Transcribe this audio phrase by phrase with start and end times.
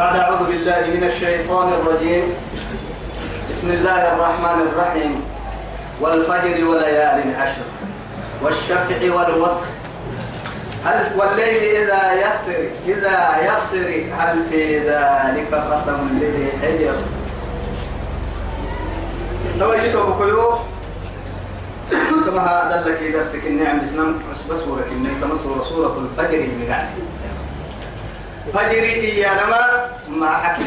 [0.00, 2.24] بعد أعوذ بالله من الشيطان الرجيم.
[3.50, 5.12] بسم الله الرحمن الرحيم.
[6.00, 7.66] والفجر وليال عشر
[8.42, 9.68] والشفع والوتر.
[10.84, 13.16] هل والليل إذا يسر إذا
[13.48, 13.88] يسر
[14.18, 16.96] هل في ذلك قسم لذي حجر
[19.58, 20.48] لو يجيتوا بكيو
[22.24, 24.18] كما هذا لك إذا سكن نعم بسنام
[24.50, 26.88] بس ولكن تمسوا سورة الفجر المقال
[28.48, 30.64] فجري يا نما ما حكم.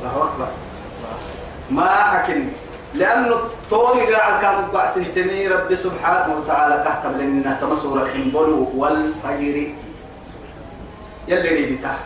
[0.00, 0.48] الله أكبر.
[1.70, 2.48] ما حكم.
[2.94, 3.36] لأنه
[3.70, 9.56] طومي قاعد كان بعد سنتين ربي سبحانه وتعالى كحكم لنا تمسوا الحنبل والفجر.
[11.28, 11.96] يلي لي بتاع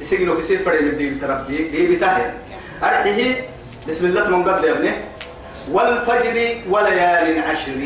[0.00, 2.30] يسجلوا كسير فريق اللي بتربي لي بتاع
[2.82, 3.48] أرحيه.
[3.88, 4.94] بسم الله من قبل يا ابني.
[5.72, 6.36] والفجر
[6.70, 7.78] وليال عشر.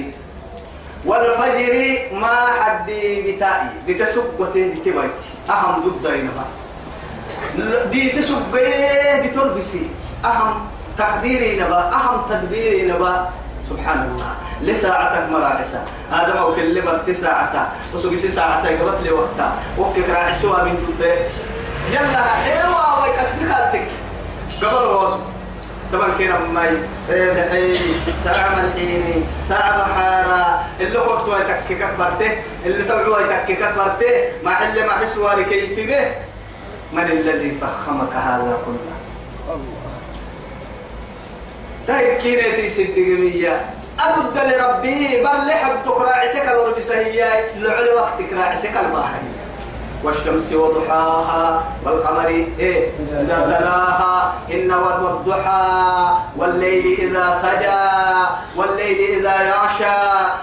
[1.05, 2.91] والفجر ما حد
[3.27, 3.69] بتاعي.
[3.87, 6.45] دي تسبته دي تبايتي أهم ضد دينها
[7.93, 9.91] دي تسبه دي تربسي.
[10.25, 10.55] أهم
[10.99, 13.29] تقديري نبا أهم تدبيري نبا
[13.71, 19.53] سبحان الله لساعتك مراعسة هذا ما أكلمك تساعة وسوق ساعة قبل لي وقتها.
[19.79, 21.03] وكك راعسوها من ضد
[21.91, 23.89] يلا ايوا ويكسبك
[24.63, 25.21] قبل وصل
[25.93, 26.71] طبعا كنا ماي
[27.35, 27.79] دحين
[28.25, 31.83] ساعة ملحيني ساعة بحارة اللي ويتكك
[32.67, 33.63] اللي ويتكك
[34.45, 34.93] ما حل ما
[35.43, 36.13] كيف به.
[36.93, 38.97] من الذي فخمك هذا كله؟
[39.55, 39.81] الله.
[41.89, 43.61] طيب كينتي صدقنية
[44.01, 47.25] أدد لربي بل لحد تقرا عسك الوربسهية
[47.57, 49.40] لعلي وقتك راعسك الباهية
[50.05, 54.33] والشمس وضحاها والقمر إيه؟ إذا تلاها.
[54.51, 57.83] إن والضحى والليل إذا سجى
[58.57, 60.01] والليل إذا يعشى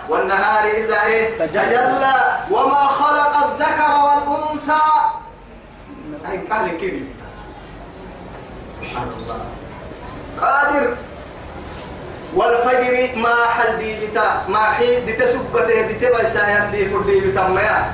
[0.09, 2.15] والنهار إذا إيه؟ تجلى.
[2.51, 4.83] وما خلق الذكر والأنثى.
[6.25, 6.99] هاي قال كده
[10.41, 10.95] قادر.
[12.35, 17.47] والفجر ما حل دي بتا ما حي دي تسبته دي تبا سايان دي فردي بتا
[17.47, 17.85] ما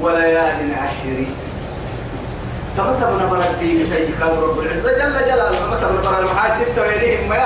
[0.00, 1.24] وليال عشر.
[2.76, 5.58] تم تم نبرك في بتاي كان رب العزة؟ جل جلاله.
[5.58, 7.36] تم تم نبرك المحاج ستة وينيهم ما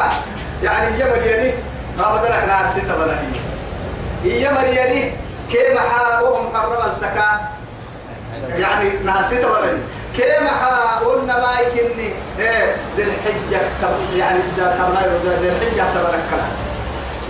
[0.63, 1.07] يعني يا
[1.99, 3.15] ما بدنا إحنا ستة ولا
[4.25, 5.13] هي يا مرياني
[5.53, 7.41] كيف حاهم حرم السكا
[8.59, 9.79] يعني نهار ستة ولا
[10.17, 10.51] كيف
[11.05, 13.61] قلنا ما يكني إيه ذي الحجة.
[14.17, 16.31] يعني ذي الحجة تبارك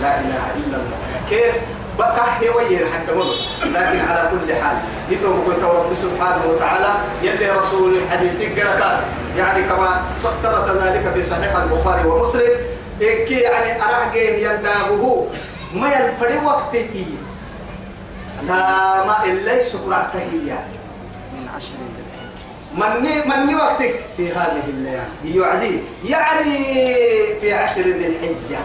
[0.01, 0.97] لا إله إلا الله.
[1.29, 1.55] كيف؟
[1.99, 4.77] بكح وين حتى مر لكن على كل حال
[5.09, 6.93] يتوب رب سبحانه وتعالى
[7.23, 8.99] يلي رسول الحديث قرأت
[9.37, 12.49] يعني كما ثبت ذلك في صحيح البخاري ومسلم
[13.01, 15.27] إيه يعني أرحقه يندابه.
[15.73, 17.05] ما ينفري وقته
[18.47, 20.79] لا ما إلا سكرعته يعني
[21.33, 21.79] من عشر
[22.77, 25.39] مني مني وقتك في هذه الليالي.
[25.39, 26.65] يعني يعني
[27.41, 28.59] في عشر ذي الحجة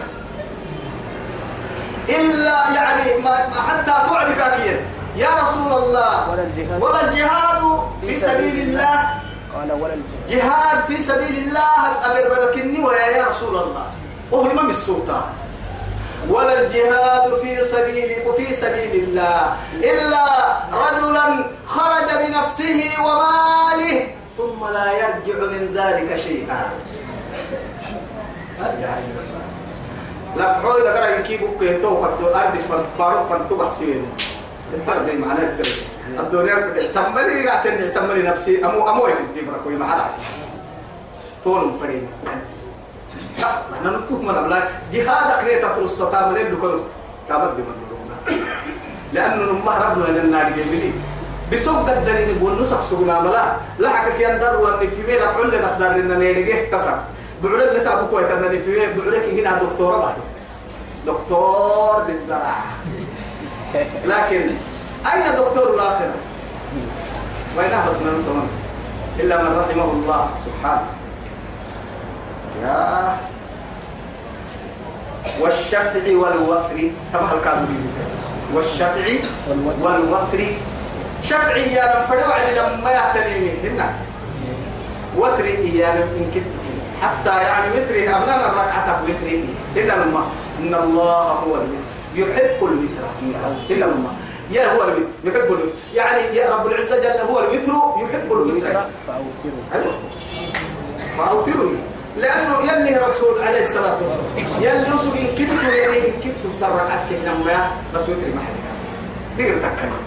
[2.09, 3.35] إلا يعني ما
[3.67, 4.77] حتى تعرف أكيد
[5.15, 6.81] يا رسول الله ولا الجهاد.
[6.83, 7.61] ولا الجهاد
[8.01, 8.99] في سبيل الله.
[9.55, 10.27] قال ولا الجهاد.
[10.29, 13.85] جهاد في سبيل الله أمر بلكني ويا يا رسول الله.
[14.31, 15.23] وهو من السلطان.
[16.29, 19.55] ولا الجهاد في سبيل في سبيل الله.
[19.73, 20.25] إلا
[20.73, 26.69] رجلا خرج بنفسه وماله ثم لا يرجع من ذلك شيئا.
[30.37, 34.05] لا حول إذا كان يكيب كيتو قد أرد فبارو فانتو بحسين.
[34.73, 35.71] الفرق معنا التري
[36.19, 38.65] الدنيا اعتمري لا اعتمري نفسي.
[38.65, 40.17] أمو أمو يكتب بركوي معرات
[41.43, 42.03] طول فريق
[43.71, 44.59] نحن نتوه من أبلا
[44.93, 46.79] جهادك ليه تطرس ستامرين لكل
[47.29, 48.15] تابد من دلونا
[49.13, 50.91] لأنه نمه ربنا للنار جميلي.
[51.51, 53.55] بسوق الدليل نقول نسخ سقنا ملا.
[53.79, 56.97] لا حكى يندر وان في ميل كل نصدر لنا نيرجه كسر
[57.45, 60.15] بعرض لتابو كويت أن في بعرض هنا دكتورة بعد
[61.05, 62.63] دكتور للزراعة
[64.05, 64.51] لكن
[65.13, 66.13] أين دكتور الآخرة
[67.57, 68.49] وين بس من
[69.19, 70.87] إلا من رحمه الله سبحانه.
[72.63, 73.17] يا
[75.39, 76.77] والشفع والوتر.
[77.13, 77.91] كما الكاذبين
[78.53, 79.07] والشفع
[79.81, 80.45] والوتر.
[81.23, 83.93] شفعي يا رب فدوع لما يهتني هنا.
[85.17, 86.64] وتر يا رب إن كنت
[87.01, 89.39] حتى يعني وتر أبنانا الركعة وتر
[89.75, 90.25] إلا لما
[90.59, 93.05] إن الله هو الوتر يحب الوتر
[93.69, 94.09] إلا لما
[94.51, 97.71] يا هو الوتر يحب الوتر يعني يا رب العزة جل هو الوتر
[98.03, 99.93] يحب الوتر فأوتروا
[101.17, 101.71] فأوتروا
[102.17, 104.61] لأنه يلي رسول عليه الصلاة والسلام.
[104.61, 108.55] يلي رسول إن كنتوا يعني إن كنتوا تركعت لما بس وتر محل
[109.37, 110.01] دير تكلم.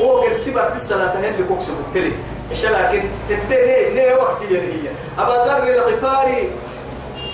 [0.00, 2.12] وقل سبت الصلاة هل كوكس مكتلي
[2.54, 4.88] إيش لكن الدنيا ليه وقت هي.
[5.18, 6.50] أبا ذر الغفاري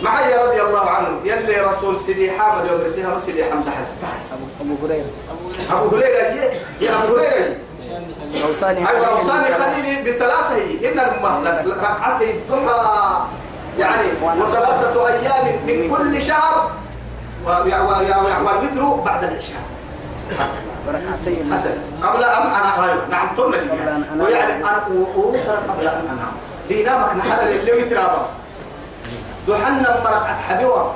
[0.03, 3.97] معي رضي الله عنه يلي رسول سيدي حامد يوم رسيها سيدي حمد حسن.
[4.61, 5.05] أبو هريرة.
[5.73, 7.57] أبو هريرة يا أبو هريرة
[8.49, 10.93] أوصاني أيوة أوصاني خليلي بثلاثة هي.
[10.93, 10.99] إن
[11.67, 13.25] ركعتي الضحى
[13.79, 16.71] يعني وثلاثة أيام من كل شهر
[17.47, 19.63] والوتر بعد العشاء.
[20.87, 21.79] بركعتين حسن.
[22.03, 24.27] قبل أن أنا أيوة نعم أن أنام.
[24.27, 26.33] ويعني أنا وأوصل قبل أن أنام.
[26.69, 28.29] في نامك نحل اللي وترابا
[29.49, 30.95] دحنا مرقعة حبيوة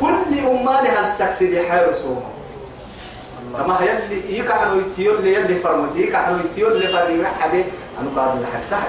[0.00, 2.20] كل أمانها السكس دي حير سوما
[3.64, 7.64] أما يلي يكحلوا يتيول لي يلي فرمتي يكحلوا يتيول لي فرمي حبي
[8.00, 8.88] أنا قاعد لحد سحر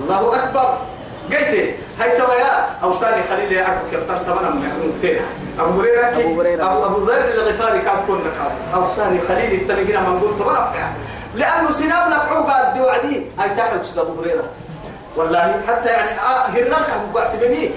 [0.00, 0.78] الله أكبر.
[1.30, 3.52] قلت هاي تويا أوصاني خليل
[3.90, 5.22] كيف تمنا من فيها
[5.58, 6.72] أبو هريرة كي- أبو هريرة.
[6.72, 10.72] أبو أبو ذر الغفاري كان لك أوصاني خليل التلقينا من قلت رب
[11.34, 14.44] لأنه سناب نبعو قاعد دي وعدي هاي تحت أبو هريرة.
[15.16, 17.70] والله حتى يعني آه هرناك أبو بني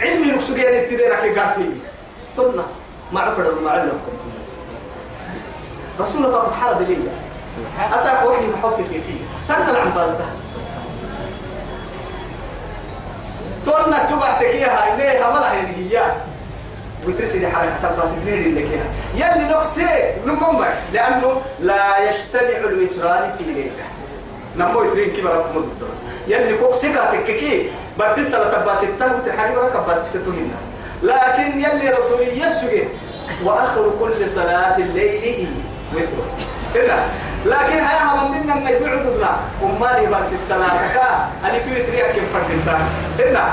[0.00, 1.70] علمي نقصد يعني تديرك قال فيه.
[2.36, 2.64] تقولنا
[3.12, 3.92] ما عرف ما علم
[6.00, 7.08] رسول الله حالة دليل
[7.94, 9.16] أساك وحي محوك الكتير
[9.48, 10.24] تنقل عن بالده
[13.68, 16.12] تقولنا تبع تكيها إليها ملا هي
[17.06, 18.84] وترسل حسب راس الدين اللي كيها
[19.14, 19.86] يلي نقصي
[20.26, 23.70] نمم لأنه لا يجتمع الوتران في ليلة.
[24.56, 25.98] نمو يترين كبر رقم الدرس
[26.28, 30.58] يلي كوكسي كاتككي برتسل تبا ستة وتحري برا كبا ستة تهنا
[31.02, 32.88] لكن يلي رسولي يسجد
[33.44, 35.48] وآخر كل صلاة الليل
[35.94, 36.46] وتر.
[36.74, 36.98] هنا
[37.46, 39.30] لكن هيا هم منا النبي عددنا
[39.62, 42.78] وما لي برت الصلاة كا أنا في وتري أكيد فرد
[43.18, 43.44] هنا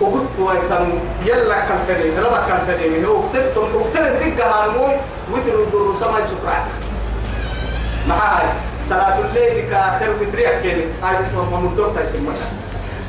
[0.00, 4.94] وقلت ويتم يلا كان تاني ربع كان تاني هو اكتبت اكتبت الدقة هالموي
[5.32, 6.66] وتر الدر سماي سكرات.
[8.08, 8.46] مع هاي
[8.88, 12.34] صلاة الليل كآخر وتري أكيد هاي بس ما مدور تيسمنا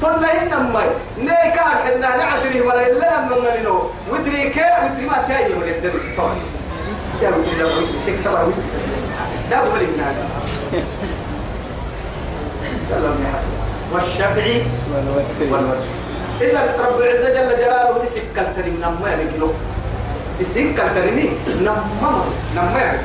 [0.01, 0.81] فنا إنما
[1.17, 6.35] ني كان حنا نعسري مرة إلا لما نلو وتري كا وتري ما تاي من طبعا
[7.21, 9.04] جابوا كده وتري؟ شيء طبعا وتري.
[9.75, 10.25] اللي هذا
[13.93, 15.87] والشفعي والوتر
[16.41, 19.53] إذا رب العزة جل جلاله يسكل تريم نما يمكن
[20.39, 21.29] يسكل تريمي
[21.61, 22.25] نما
[22.55, 22.99] نما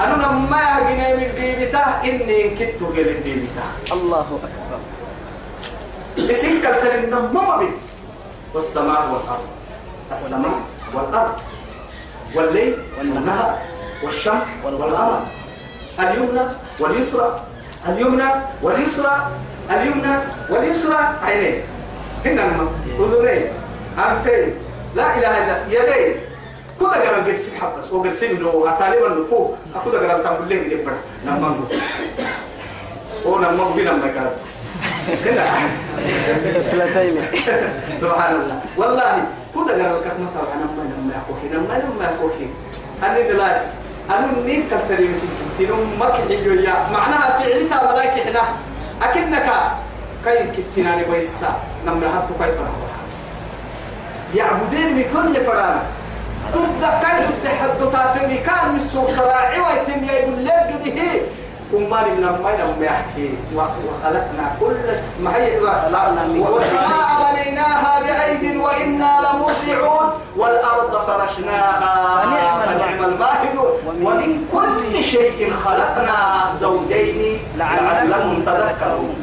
[0.00, 4.80] أنا نما جنيه من ديبتا إني كنت قل ديبتا الله أكبر.
[6.16, 7.70] يسكل تريم نما بي
[8.54, 9.46] والسماء والأرض.
[10.12, 10.60] السماء
[10.94, 11.36] والأرض.
[12.34, 13.58] والليل والنهار.
[14.02, 15.22] والشمس والقمر
[16.00, 16.40] اليمنى
[16.80, 17.40] واليسرى
[17.88, 18.28] اليمنى
[18.62, 19.28] واليسرى
[19.70, 20.14] اليمنى
[20.50, 21.60] واليسرى عينين.
[22.24, 22.44] هنا
[23.00, 23.46] أذنين
[23.98, 24.54] أنفين
[24.94, 26.16] لا إله إلا يدين.
[26.80, 30.92] كذا قرا قرسي حبس وقرسي له أتالي من لكو أكذا قرا تقول لي اللي بر
[31.26, 31.64] نمان
[33.26, 34.30] هو نمان بينا مكان
[36.56, 37.14] خصلتين
[38.00, 38.60] سبحان الله.
[38.76, 39.14] والله
[39.54, 42.46] كذا قرا لك ما طبعا نما نما أخوي نما نما أخوي
[43.02, 43.60] أنا دلائي
[44.10, 45.28] أنا نين يمكن
[45.58, 46.74] تنو ما كحيجو يا.
[46.92, 48.42] معناها في علتا ملاك إحنا
[49.02, 49.48] أكنك
[50.24, 51.52] كاين كتناني بيسا.
[51.86, 52.58] نمنا حتى كيف
[54.34, 55.82] يعبدين من كل فرانا
[57.02, 61.20] كاين ضد حد تافني كان من السوق راعي ويتم يقول لك قد هي
[61.72, 63.34] وما من ما لم يحكي.
[63.54, 64.76] وخلقنا كل
[65.20, 70.12] ما هي والسماء بنيناها بأيد وإنا لموسعون.
[70.36, 72.21] والأرض فرشناها.
[73.04, 76.18] الماهدون ومن كل شيء خلقنا
[76.60, 79.14] زوجين لعلهم تذكرون.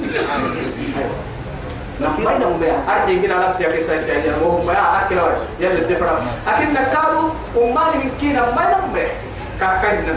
[2.01, 5.19] نحن بينهم بها أرحي كنا لبتي يا كيسا يعني وهم يا أكل
[5.59, 9.11] يلا الدفرة أكيد نكادوا وما من كنا ما نم بها
[9.59, 10.15] كاكينا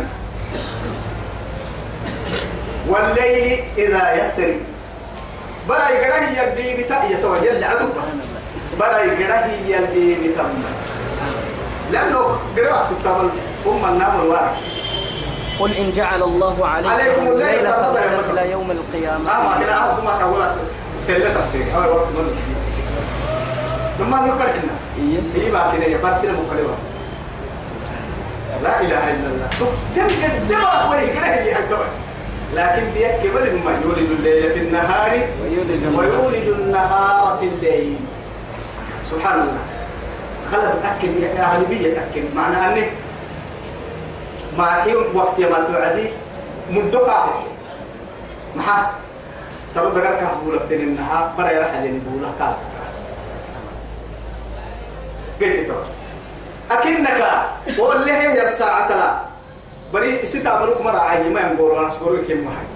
[2.88, 4.60] والليل إذا يسري.
[5.68, 7.88] برا يقرأ يلي بتا يتوجه لعدو.
[8.80, 10.44] برا يقرأ يلي بتا
[11.92, 12.18] لأنه
[12.56, 13.28] قرأ سبتابل
[13.66, 14.56] هم النام الوارد
[15.60, 19.30] قل إن جعل الله عليكم, عليكم الليل يوم إلى يوم القيامة.
[19.30, 20.54] آه ما كده أهو ما كقولك
[21.06, 21.66] سلة تفسير.
[21.74, 22.36] أو وقت من
[24.00, 24.72] لما نقول إحنا.
[24.98, 25.42] إيه.
[25.42, 26.74] هي ما كده يبارسنا مقلبة
[28.62, 29.48] لا إله إلا الله.
[29.58, 31.86] شوف تلقى الدماغ وهي كده هي هكذا
[32.54, 35.20] لكن بيكبر ما يولد الليل في النهار.
[35.42, 37.96] ويولد النهار في الليل.
[39.10, 39.71] سبحان الله.
[40.52, 42.90] خلق أكل يا أهل بيت أكل معنى أنك
[44.58, 46.06] ما حين وقت يا ما توعدي
[47.06, 47.42] كافر
[48.56, 48.90] محا.
[49.68, 52.56] سرو دقر كهبولة تين النهار برا يرحل بولة كافر
[55.40, 55.74] قلت تو
[56.70, 57.20] أكنك
[57.78, 59.14] وقول له هي الساعة لا.
[59.92, 61.80] بري ستة عملوك مرة عاي ما ينقولوا.
[61.80, 62.66] أنا سكوري كم هاي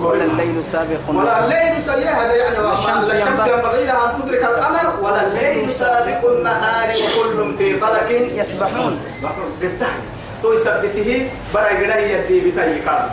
[0.00, 0.98] ولا الليل سابق.
[1.08, 2.58] ولا الليل سيئها يعني.
[2.58, 4.75] ولا الشمس الشمس ينبغي- ينبغي لها أن تدرك القمر.
[5.22, 8.10] الليل سابق النهار وكل في فلك.
[8.10, 9.00] يسبحون.
[9.06, 9.50] يسبحون.
[10.42, 13.08] تو يثبته برا قدا يدي بتاي قال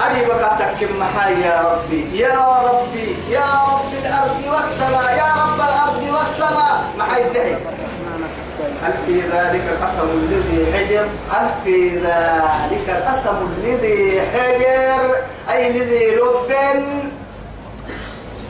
[0.00, 2.18] أدي بكاتك محاي يا ربي.
[2.18, 6.84] يا ربي يا رب الأرض والسماء يا رب الأرض والسماء.
[6.98, 7.56] محاي دهي
[8.82, 15.16] هل في ذلك القسم الذي حجر؟ هل في ذلك القسم الذي حجر؟
[15.50, 16.52] أي الذي لب؟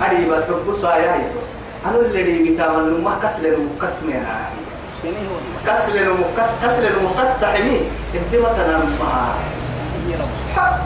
[0.03, 1.21] أريبا تبص يا
[1.85, 2.73] أنا الذي كتاب
[3.05, 4.37] ما كسل مكسمنا
[5.67, 7.81] كسل مكس كسل مكس تحمي
[8.15, 8.83] انت ما تنام
[10.57, 10.79] حق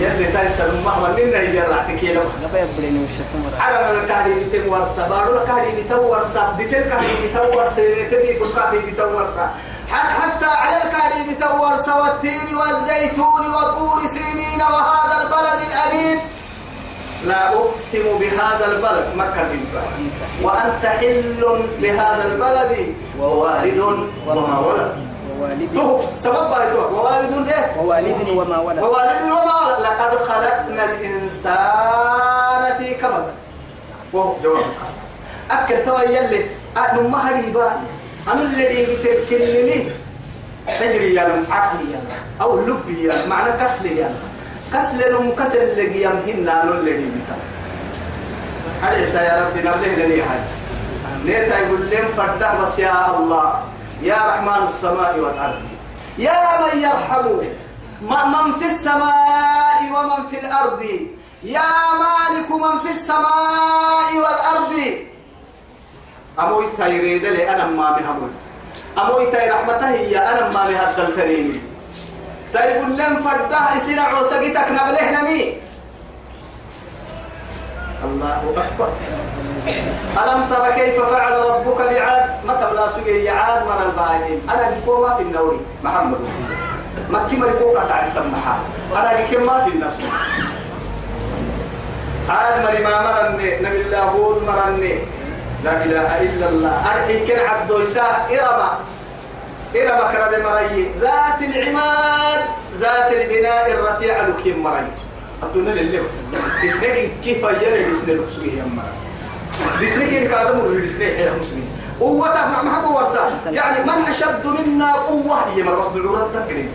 [0.00, 6.56] يلي تايسر ما يا غبا يبريني وشكمرا على من كهري بتور سبارو كهري بتور سب
[6.56, 9.50] ديتل كهري بتور سيرتدي كل كهري بتور سب
[9.90, 11.58] حتى على الكهري بتور
[11.96, 16.18] والتين والزيتون وطور سينين وهذا البلد الأمين
[17.24, 19.06] لا أقسم بهذا البلد.
[19.16, 19.72] مكة بنت
[20.42, 23.78] وأنت حل بهذا البلد ووالد
[24.26, 24.92] وما ولد.
[25.30, 25.68] ووالد.
[25.74, 26.50] تو سبب
[26.92, 28.78] ووالد إيه؟ ووالد وما ولد.
[28.78, 29.80] ووالد وما ولد.
[29.82, 33.26] لقد خلقنا الإنسان في كبد.
[34.12, 35.00] وهو جواب القسم
[35.50, 36.46] أكل توا يلي
[36.76, 37.72] أنو ما هريبا.
[38.28, 39.88] أنا الذي بتكلمني
[40.80, 42.00] تجري يا عقلي يا
[42.40, 44.14] أو لبي يا معنى كسل يا
[44.74, 47.36] كسل نم كسل لقي يمهن أنا الذي بتا
[48.82, 50.40] هذا يا ربي نبله لني هاي؟
[51.24, 53.62] نيتا يقول لهم فرده بس يا الله.
[54.02, 55.66] يا رحمن السماء والأرض.
[56.18, 57.26] يا من يرحم
[58.02, 60.82] من في السماء ومن في الأرض.
[61.42, 61.70] يا
[62.02, 64.72] مالك من في السماء والأرض.
[66.38, 68.32] أموي تيريد لي أنا ما بهمون
[68.98, 71.60] أموي تي رحمته هي أنا ما بهدل تريني
[72.52, 75.54] تيقول لهم فرده يصير عوسقتك نبلهنني
[78.04, 78.88] الله أكبر.
[80.24, 85.14] ألم تر كيف فعل ربك بعاد؟ متى لا سجي عاد من الباهين أنا بكو ما
[85.14, 85.60] في النوري.
[85.84, 86.18] محمد.
[87.10, 88.58] مكي مريكوكا تعرف سمحا.
[88.92, 89.92] أنا بكو ما في الناس
[92.28, 93.60] عاد مري ما مرني.
[93.60, 94.98] نبي الله هود مرني.
[95.64, 96.74] لا إله إلا الله.
[96.92, 98.78] أرحي كن عبد إساء إرما
[99.76, 102.40] إرما كرد مري ذات العماد
[102.80, 104.86] ذات البناء الرفيع لكيم مري.
[105.42, 106.02] أدونا لله
[106.64, 111.68] بسنك كيف يلي بسنك بسنك يا مري بسنك إن كادم ورد بسنك يا مسلمين
[112.00, 116.70] قوته مع ما هو ورسا يعني من أشد منا قوة؟ هي مرة بس بالورد تكريم.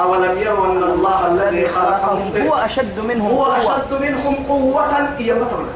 [0.00, 3.56] أولم يروا أن الله الذي خلقهم هو أشد منهم هو قوة.
[3.56, 5.08] أشد منهم قوة.
[5.18, 5.66] هي مثلا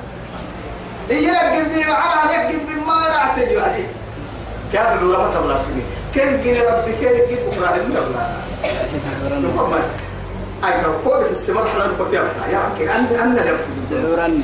[1.10, 3.84] يركز بي معنا يركز بما يرعتي يعني
[4.72, 9.74] كان العلماء تبلا سنين كان جيني ربي كان يجيب بكرة تبلا نقوم
[10.64, 12.18] أي لو كل السمر حلا نقطع
[12.52, 13.58] يا أخي أنت أنا لم
[13.90, 14.42] ذعرا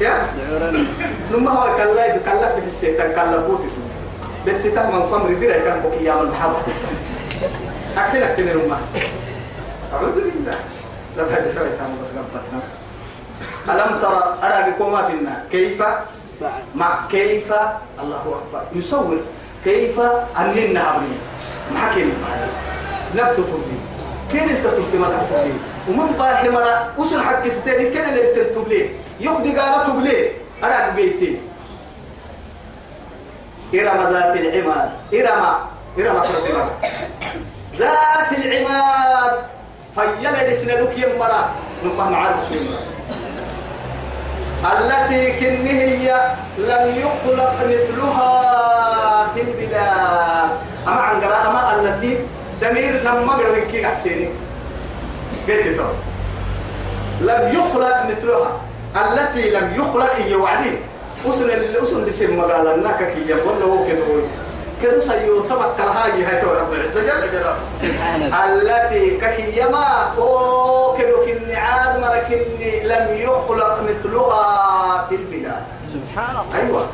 [0.00, 0.86] يا؟ ذعرا
[1.32, 3.68] نما هو كلا يد كلا في السيد كلا بوتي
[4.46, 6.60] بنت تام من قمر دير كان بكي يا من حوا
[7.98, 8.78] أكيد أكيد نما
[9.94, 10.58] أعوذ بالله.
[11.16, 12.60] لا بد شوي تام بس قبضنا
[13.68, 15.82] ألم ترى أرى بكم في النار؟ كيف؟
[16.74, 17.52] مع كيف؟
[18.02, 18.62] الله أكبر.
[18.74, 19.18] يصور.
[19.66, 20.00] كيف
[20.36, 20.78] عبني
[21.74, 22.14] ما حكينا.
[23.14, 23.78] نبتو تبلي
[24.32, 25.52] كين تبلي ما تبلي
[25.88, 30.30] ومن باهي مرة وصل حق ستاني كين اللي تبلي يخدي قالة تبلي
[30.62, 31.38] أنا بيتي.
[33.74, 34.90] إرم ذات العماد.
[35.14, 35.42] إرم.
[35.98, 36.70] إرم فرتنا
[37.76, 39.32] ذات العماد.
[39.94, 41.50] فيلا لسنلوك يمرا
[41.84, 42.95] نقام معارك سنة
[44.66, 46.06] التي كن هي
[46.58, 48.32] لم يخلق مثلها
[49.34, 50.50] في البلاد.
[50.86, 52.18] أما عن قراءة التي
[52.60, 54.28] دمير لما قرأ كي أحسيني
[55.48, 55.80] قلت
[57.20, 58.50] لم يخلق مثلها.
[58.96, 60.78] التي لم يخلق هي وعدي.
[61.28, 64.04] أسن الأسن بسم مقالا لناك كي يقول له كده
[64.82, 67.56] كده سيو سبق كالهاجي هاي تو رب العزة جل جلاله.
[68.44, 75.64] التي ككيما أو كدو كني عاد مركني لم يخلق مثلها في البلاد.
[75.92, 76.66] سبحان الله.
[76.66, 76.86] أيوه.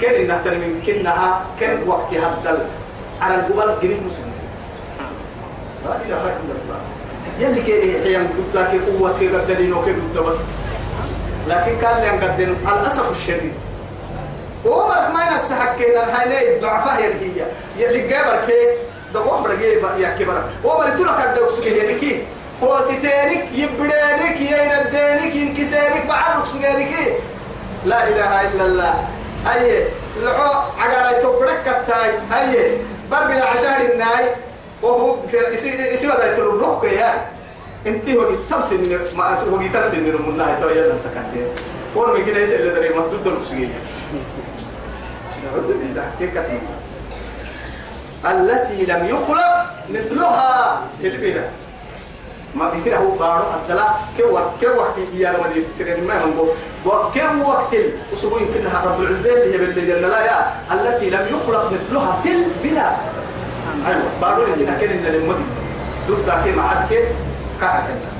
[0.00, 2.58] كن انها من كنها؟ كن وقت هبدل؟
[3.20, 4.32] على الجبل جنيه مسلم.
[5.84, 6.80] لا إله إلا الله.
[7.38, 10.36] يلي كي حيان قدك قوة كي قدرينو كي قد بس.
[11.48, 13.54] لكن كان لهم قدن الأسف الشديد.
[14.66, 17.46] ومرك ما ينسحك كينا هاي الضعفاء يرهي
[17.78, 18.60] يلي قبر كي
[19.14, 22.02] دقوم برقي يا كبر ومر تلك الدوس سجينك
[22.60, 26.92] فوسيتينك يبدينك يردينك ينكسينك بعرك سجينك
[27.84, 28.94] لا إله إلا الله.
[29.52, 29.84] اي
[30.22, 32.10] لعو عقارة تبرك كتاي.
[32.34, 32.78] اي
[33.10, 34.24] بربي العشار الناي.
[34.82, 37.14] وهو اسي ودا يتلوك يا.
[37.86, 41.46] انت هو تمسن ما هو تمسن من المنا تو يلا تكتير
[41.94, 43.78] قول من كده يسأل دري ما ضد المسؤولية
[45.46, 46.10] نعوذ بالله.
[46.18, 46.60] كيف كتير
[48.24, 51.50] التي لم يخلق مثلها في البلاد
[52.54, 53.84] ما كده هو بارو أتلا
[54.32, 56.38] وقت كم وقت يا رب سرير ما هم
[56.86, 57.74] وكم وقت
[58.12, 60.52] أسبوع يمكنها رب العزة اللي هي جل لا يا.
[60.72, 62.96] التي لم يخلق مثلها في البلاد
[63.86, 64.02] أيوة.
[64.22, 65.44] بارو اللي كده إن المدن
[66.44, 67.08] كم عاد كده.
[67.60, 68.16] كهكذا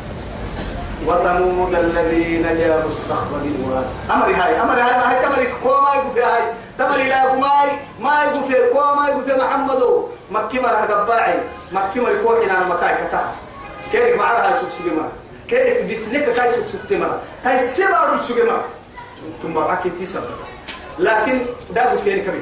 [1.06, 3.86] وثمود الذين جابوا الصخر بالواد.
[4.10, 4.60] أمر هاي.
[4.60, 4.98] أمر هاي.
[4.98, 6.42] ما هي تمر كوما يقول هاي.
[6.78, 9.82] تمر لا ماي ما يقول في كوما يقول في محمد.
[10.30, 11.34] مكي مرة قباعي
[11.72, 13.32] مكي مرة كوحنا أنا مكاي كتا.
[13.92, 15.12] كيف ما عرها سوق مرة.
[15.48, 17.20] كيف بسنك كاي سوق سوق مرة.
[17.44, 18.64] كاي سبعة سوق مرة.
[19.42, 20.20] ثم معك تيسر
[20.98, 21.40] لكن
[21.70, 22.40] دابو كيري كمي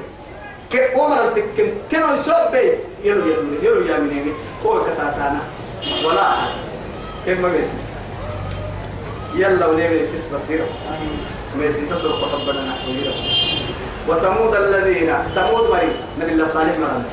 [0.70, 2.78] كي عمر تكن كانوا يسوق بي.
[3.04, 4.32] يلو يلو يلو يا منيني
[4.66, 5.40] هو كتاتانا
[6.04, 6.32] ولا.
[7.26, 7.92] كيف ما بيسس
[9.34, 10.66] يلا ونعمل أساس بصيرة.
[11.56, 12.90] ما يسين تسرق ربنا نحن
[14.08, 15.92] وثمود الذين ثمود مري.
[16.20, 17.04] نبي الله صالح مرنا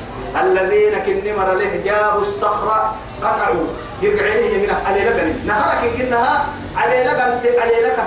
[0.42, 3.66] الذين كن مر له جابوا الصخرة قطعوا.
[4.02, 5.46] يقعدين من على لبن.
[5.46, 6.46] نهارك كنها
[6.76, 7.98] على لبن على لك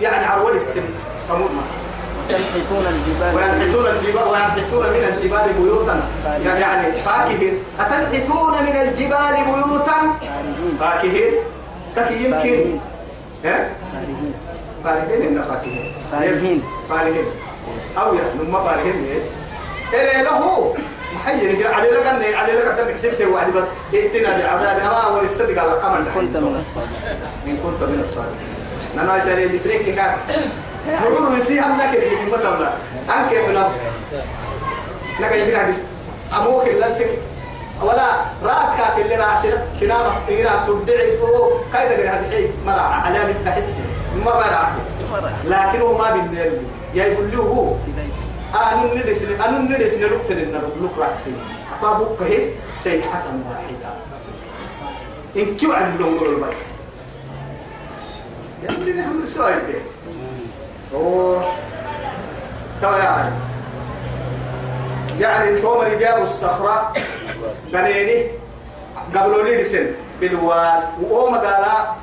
[0.00, 0.86] يعني عرول السم.
[1.28, 1.72] ثمود مرة.
[2.92, 3.34] الجبال.
[3.36, 6.00] وينحتون الجبال وينحتون من الجبال بيوتا.
[6.44, 7.58] يعني فاكهين.
[7.80, 9.98] أتنحتون من الجبال بيوتا؟
[10.80, 11.32] فاكهين.
[11.96, 12.60] كفي يمكن.
[12.62, 12.80] فارهين.
[13.44, 13.68] ها؟
[14.84, 17.26] خارجين فارغين
[17.98, 19.06] أو يا نما فارغين
[19.94, 20.74] إيه له.
[21.14, 23.64] محيي على لك على لك أن كسبت وعد بس.
[23.94, 24.80] ائتنا بعذاب.
[24.80, 28.48] أما ولستدق على الأمر كنت من الصالحين إن كنت من الصالحين
[28.98, 30.16] أنا عشان اللي تريك كان
[31.00, 32.72] تقول وسي هم لك اللي ما تملا
[33.16, 33.68] أنك بلا
[35.20, 35.78] لك يجري حديث.
[36.38, 37.16] أموك إلا الفكر.
[37.82, 38.10] ولا
[38.44, 41.16] رات كات اللي راسنا سنامة إيرا تبدعي.
[41.18, 41.60] فوق.
[41.74, 43.72] غير هذا الحين مرة على بتحس
[44.24, 45.32] ما مرة.
[45.44, 46.62] لكن هو ما بالنيل
[46.94, 47.74] يا يقول له هو
[48.54, 51.32] أنا ندرس أنا ندرس نلوك تلنا لوك راكسي
[51.82, 53.94] فابوك هي سيحة واحدة.
[55.36, 56.56] إن كيو عن لون بس
[58.62, 59.78] يقول لي هم سؤال ده؟
[60.94, 61.44] أوه.
[62.82, 63.34] ترى يعني
[65.20, 66.92] يعني تومر جابوا الصخرة
[67.72, 68.26] بنيني؟
[69.14, 69.86] قبلوا لي لسن؟
[70.20, 71.94] بالواد وهو مقالا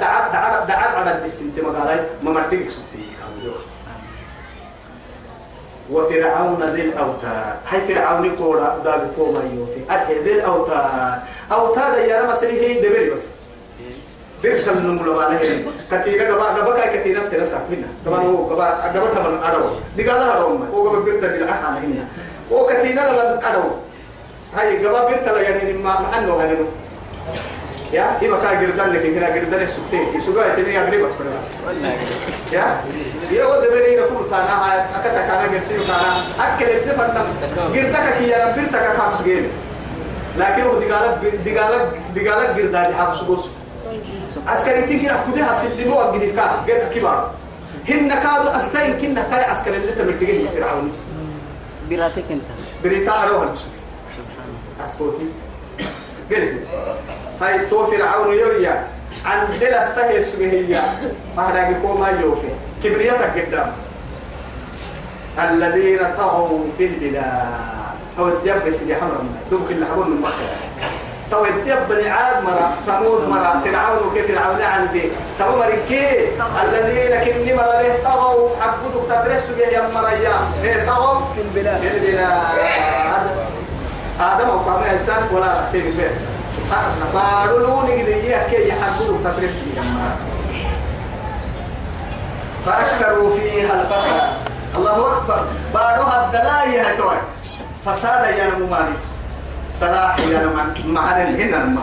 [0.00, 3.06] دعا دعا دعا على السنت مقالا ما مرتبك سبتي
[5.92, 7.56] وفرعون ذي الأوتاد.
[7.68, 9.80] هاي فرعون كورا داب كوما يوفي.
[9.90, 11.18] أرحي ذي الأوتاد.
[11.52, 13.22] أوتاد يا رب سري هي دبري بس.
[14.42, 15.48] بيرت النمو لما نهي
[15.92, 20.38] كتيرة قبا قبا كتيرة تنسى منا قبا هو قبا قبا كمان أدو دي قال لها
[20.38, 22.04] روما هو قبا بيرت بالعحا هنا.
[22.52, 23.62] هو كتيرة لما أدو
[24.56, 26.66] هاي قبا بيرت لا يعني ما ما أنه هنو.
[27.92, 31.92] يا دي بكا جردان لك؟ هنا جردان سكتي سوغا تني أغري بس فلا
[32.52, 32.80] يا
[33.30, 34.86] يا ود بري ركول تانا.
[34.96, 36.24] أكتا كانا جرسي تانا.
[36.40, 37.08] أكل الدفن
[37.74, 39.48] جردك كي يا بيرتك كام سجين
[40.38, 41.20] لكن هو قال
[42.14, 43.48] دي قال جردان حق سوغوس
[44.46, 47.30] عسكري تيجي أكودها سلموا أجدي كا جد كبار.
[47.88, 50.92] هن كادوا أستين كنا كاي عسكري اللي تمرتجي فرعون
[51.90, 52.42] براتك انت.
[52.84, 53.70] بريتا أروح المسلم.
[54.82, 55.26] أسكوتي.
[56.30, 56.52] قلت.
[57.40, 58.84] هاي تو فرعون يوريا.
[59.24, 60.80] عن دل استهي سبهية
[61.36, 62.48] ما هذا يكون ما يوفي.
[62.84, 63.72] كبريتك قدام.
[65.38, 67.96] الذين طغوا في البلاد.
[68.18, 69.16] هو الدب سيدي حمر
[69.50, 70.48] دوبك اللي حبون من مكة.
[71.30, 75.02] تو الدب بني عاد مرة ثمود مرة فرعون وكيف فرعون عندي.
[75.38, 76.28] تو مريكي.
[76.64, 80.86] الذين كني مرة له طغوا؟ حبودك تدرسوا يا مرة يا.
[80.86, 81.80] طغوا؟ في البلاد.
[81.80, 82.95] في البلاد.
[84.20, 86.18] آدم أو قام إنسان ولا سيد البيت.
[87.14, 90.16] قالوا لوني كده يحكي يحبودك تدرسوا يا مرة
[92.66, 94.30] فأكثروا فيها الفساد.
[94.76, 95.44] الله أكبر.
[95.74, 97.16] بعدها الدلاية هتوي.
[97.86, 98.96] فساد يا ممالي
[99.80, 100.50] صلاح يا
[100.84, 101.82] معنا الهنا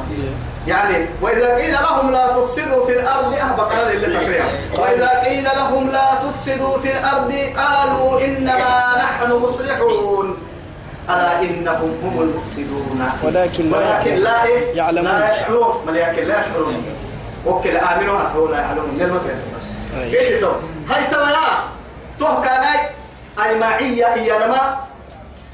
[0.67, 4.45] يعني وإذا قيل لهم لا تفسدوا في الأرض أهبط هذا اللي تقريبا
[4.77, 10.37] وإذا قيل لهم لا تفسدوا في الأرض قالوا إنما نحن مصلحون.
[11.09, 15.11] ألا إنهم هم المفسدون؟ ولكن لا ولكن لا إيه؟ يعلمون.
[15.11, 15.75] لا يشعرون.
[15.87, 16.85] ولكن لا يشعرون.
[17.45, 19.19] وكل آمنوا هو لا يعلمون.
[19.99, 20.17] أي.
[20.17, 20.55] قلت له
[20.89, 21.33] هاي ترى
[22.19, 22.63] تو كان
[23.45, 24.77] أي معية إيا نما.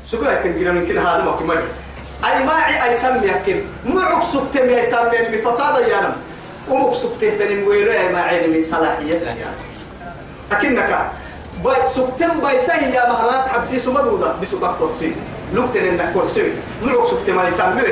[0.05, 1.57] سكوا يمكن من كل هذا ما كمل
[2.25, 6.13] أي معي أي سمي يمكن معك سكتم يا سمي من فساد يا نم.
[6.69, 9.21] ومك سكته تنم ويرو يا معي من صلاحية.
[10.51, 11.11] أكنك.
[11.63, 13.47] باي سكتم باي سهي يا مهرات.
[13.49, 15.15] حبسي سمدودا بسكا كرسي
[15.53, 17.83] لوكتن إنك كرسي معك سكتم أي سمي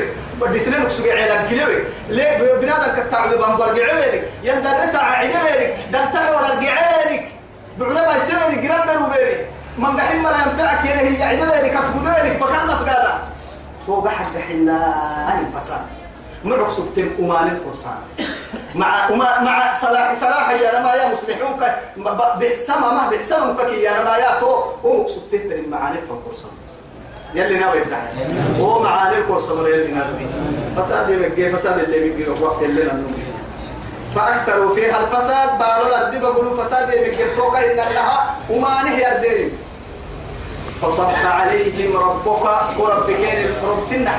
[0.42, 7.28] بدي سنين كسوق علاج كلوي ليه؟ بنادم كتعب بامبر جعلك يندرس عجلك دلتا ورا جعلك
[7.80, 9.46] بعلماء السنة جرام بيري
[9.78, 13.14] من دحين مرة ينفعك هي عجلك كسبودك بكان ناس قاعدة
[13.88, 15.82] فوق حد حنا الفساد
[16.44, 17.98] معك سكتين أمان القرصان.
[18.76, 21.60] مع مع مع صلاح صلاح يا رما يا مصلحون
[22.40, 24.48] بحسما ما بحسما كي يا رما يا تو
[24.86, 26.12] هو سكتين المعاني في
[27.34, 28.02] يلي ناوي يفتح.
[28.60, 30.28] هو معاني القرصان يلي ناوي
[30.78, 33.08] فساد يبقى فساد اللي بيجي وقت اللي نمو
[34.16, 39.52] فأكثروا فيها الفساد بارو الدب بقولوا فساد يبقى توقع إن لها وما نهي الدين.
[40.82, 42.80] فصب عليهم ربك.
[42.80, 44.12] وربك ربتنا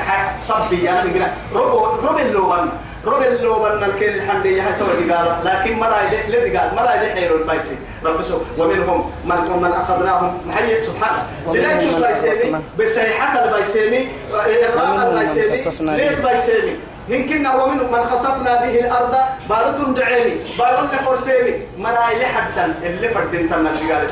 [0.47, 1.21] صبي يعني
[1.55, 2.69] رب رب اللوبن
[3.05, 5.97] رب اللوبن الكل الحمد لله تو قال لكن مرا
[6.29, 10.37] لدي قال؟ مرا حير البايسي رب سو ومنهم من من أخذناهم.
[10.47, 11.23] محيي سبحانه.
[11.53, 16.75] سلاك البايسيني بسيحة البايسيني إغراق البايسيني ليه البايسيني
[17.09, 19.15] يمكن ومنهم من خسفنا به الأرض
[19.49, 22.01] بارتم دعيني بارتم فرسيني مرا
[22.35, 24.07] حتى اللي فردين تنا قال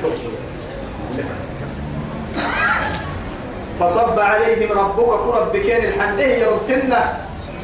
[3.80, 7.18] فصب عليهم ربك كرب بكين الحنده يرتنا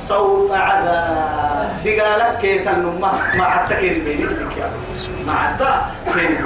[0.10, 3.02] صوت عذاب دقالك كي تنم
[3.38, 4.26] ما عدت بيني
[5.26, 5.64] ما عدت
[6.16, 6.38] بيني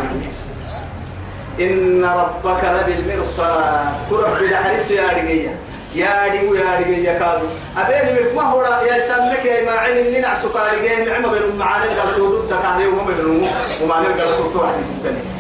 [1.59, 3.85] إن ربك لبالمرصاد.
[4.09, 5.55] كرب بالحرس يا رجية.
[5.95, 7.45] يا رجيو يا رجية كادو
[7.77, 12.41] أبين ما هو يا سامك يا ما عين اللي نعسو كارجين نعم بين معاني قالوا
[12.41, 13.47] ضد كاري وما بين
[13.83, 14.69] ومعاني قالوا تروح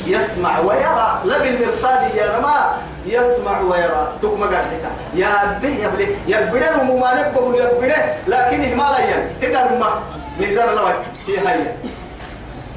[0.07, 1.21] يسمع ويرى.
[1.25, 2.77] لبالمرصاد يا رما
[3.07, 4.13] يسمع ويرى.
[4.21, 9.73] تكما قاعدتا يا به يا بلي يا بدر وما نبغوا يا بدر لكن همالايا هنا
[9.73, 10.01] الماء
[10.39, 10.93] ميزان الله
[11.25, 11.59] تي هاي.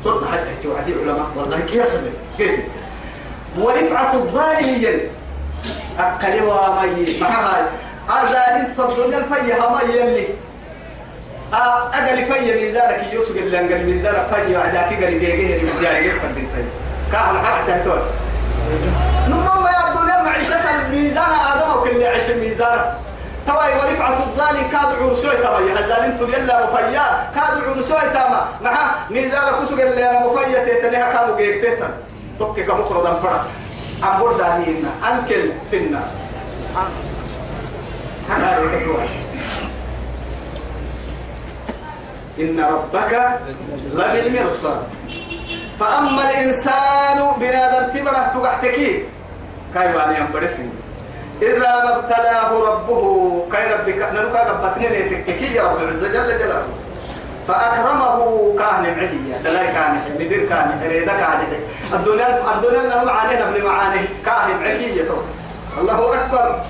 [0.05, 1.27] تطلع حتى توعدي علماء.
[1.37, 2.61] والله كي يسمع كيف
[3.59, 5.01] ورفعة الظالمين
[5.99, 7.69] أكل وامي معها
[8.09, 10.27] هذا انت الدنيا الفيها ما يلي
[11.53, 16.67] أقل في ميزانك يوسف اللي أنقل ميزانك في وعداك قال جيجي رجالي يفقد انت
[17.13, 18.01] كاهل حتى تقول
[21.01, 22.95] الميزان آدم وكل عيش الميزان
[23.47, 27.31] تواي ورفعة الظالم كاد عرسوي تواي هزالين تل يلا مفيا.
[27.35, 31.91] كاد عرسوي تاما مع ميزان كسوك اللي مفيا تتنيها كانوا جيكتتا
[32.39, 33.47] توكي كمخرج الفرق
[34.05, 36.01] أبور داهينا أنكل فينا
[42.39, 43.39] إن ربك
[43.95, 44.83] لبالمرصاد
[45.81, 49.05] فأما الإنسان بنادم تبرة تقحتكي
[49.75, 50.71] كاي واني أمبرسين
[51.43, 53.03] إذا ما ابتلاه ربه
[53.53, 56.69] كاي ربك نلقى قبطني لتككي يا رب العزة جل جلاله.
[57.49, 58.19] فأكرمه
[58.59, 61.41] كان معي دلاي كان مدير كان ريدا كان
[61.93, 65.07] الدنيا الدنيا لهم علينا بن معاني كان معي
[65.79, 66.61] الله أكبر.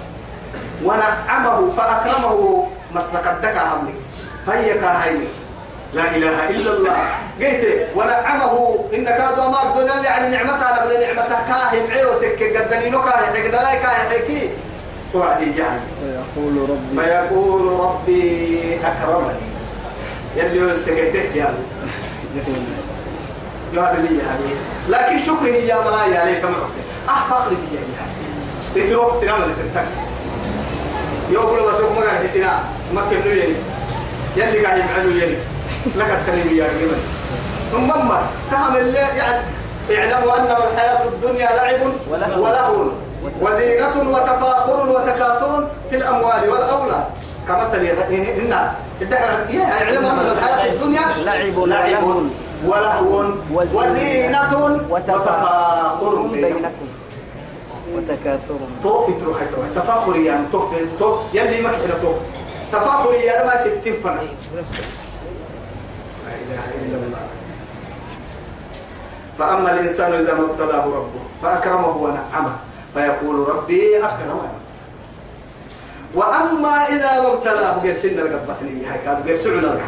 [0.85, 3.95] ونعمه فأكرمه مسلك الدكا هملك
[4.47, 5.29] فهي كاهيني.
[5.95, 6.99] لا إله إلا الله.
[7.41, 7.65] قلت
[7.97, 8.85] ونعمه.
[8.95, 11.91] إنك هذا ما الدنيا يعني نعمتها نبل نعمتها كاهن.
[11.91, 14.11] عيوتك قدني نكاهن حق كاهن.
[14.11, 14.51] حكي
[15.13, 17.01] توعدي جهل فيقول ربي.
[17.01, 19.51] فيقول ربي أكرمني.
[20.37, 21.55] يلي سكتك يا
[23.75, 24.51] يا لي يعني
[24.89, 26.51] لكن شكري يا ملايا عليك ما
[27.09, 27.81] أحفظ لي يا
[28.77, 29.89] يعني تروح سلام لتنتك
[31.31, 32.65] يقول بس ما حتنا.
[32.95, 33.55] ما كملوا يعني
[34.37, 35.37] يلي قاعد يفعلوا يعني
[35.97, 36.91] لك الكلمة يا رجل
[37.73, 37.93] ثم
[38.51, 39.43] تعمل يعني
[39.91, 42.91] اعلموا أن الحياة الدنيا لعب ولهو
[43.41, 47.05] وزينة وتفاخر وتكاثر في الأموال والأولاد.
[47.49, 52.05] كمثل إن اعلموا أن الحياة الدنيا لعب لعب
[52.67, 56.89] ولهو وزينة وتفاخر بينكم.
[57.95, 58.59] وتكاثر.
[58.83, 60.63] تو تروح تروح تفاخر يعني تو
[60.99, 61.73] تو يلي ما
[62.73, 64.21] تفاخر يا ما ستين فنا
[64.55, 64.63] لا
[66.51, 67.25] إله إلا الله.
[69.39, 72.55] فأما الإنسان إذا ما ابتلاه ربه فأكرمه ونعمه
[72.95, 74.59] فيقول ربي أكرمني.
[76.15, 79.79] وأما إذا ما ابتلاه غير سن القبطني هاي كان غير سعنا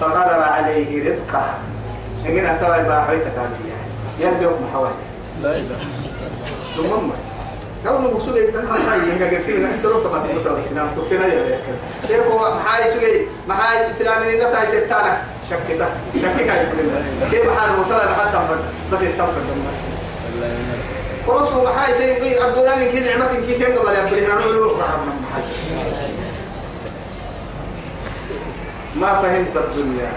[0.00, 1.54] فقدر عليه رزقه.
[2.24, 3.70] يمكن أتوا يبقى حويتك هذه
[4.18, 4.94] يلي يوم حوالي.
[5.42, 5.78] لا إله.
[6.76, 7.10] ثم
[28.96, 30.12] ما فهمت الدنيا.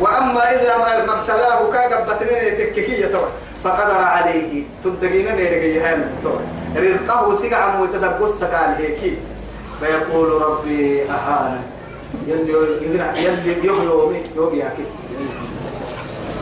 [0.00, 3.28] وأما إذا ما ابتلاه كاقبتنين تككية توي
[3.64, 4.62] فقدر عليه.
[4.84, 6.10] تدقين نيرك يهان
[6.76, 9.16] رزقه سيقع متدبس عليه كي
[9.80, 11.60] فيقول ربي أهانا.
[12.26, 14.86] يلي يلي يوم يومي يوم ياكل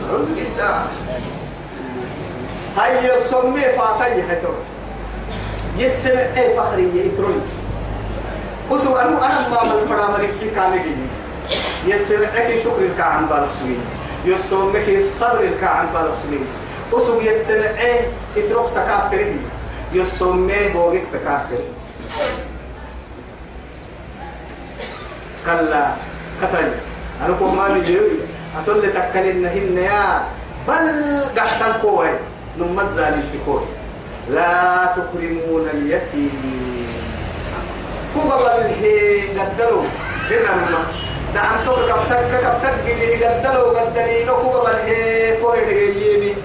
[0.09, 0.85] أعوذ بالله.
[2.77, 4.53] هاي الصمي فاتي حتو
[5.77, 7.41] يسمع أي فخري يتروي
[8.71, 11.07] وسو أنا أنا ما من فرامل كي يجيني
[11.87, 13.81] يسمعك شكر الكعن بالسوين
[14.25, 16.45] يسمعك صبر الكعن بالسوين
[16.93, 17.73] وسو يسمع
[18.35, 19.37] يتروك سكافري.
[19.93, 21.67] يسمع بوغيك سكافري.
[25.45, 25.85] كلا
[26.41, 26.71] كتل
[27.25, 27.99] أنا كو ما بيجي
[28.57, 30.23] أتول تكلن هن يا
[30.67, 30.87] بل
[31.37, 32.09] قحتن كوي.
[32.59, 33.61] نمت ذلك كوي
[34.29, 36.87] لا تكرمون اليتيم.
[38.13, 39.83] كوبا بل هي قدروا
[40.29, 40.89] هنا نمت
[41.33, 46.35] دعم تو كبتك كبتك جدي قدروا قدري لو كوبا بل هي كوي دقيقيني أيه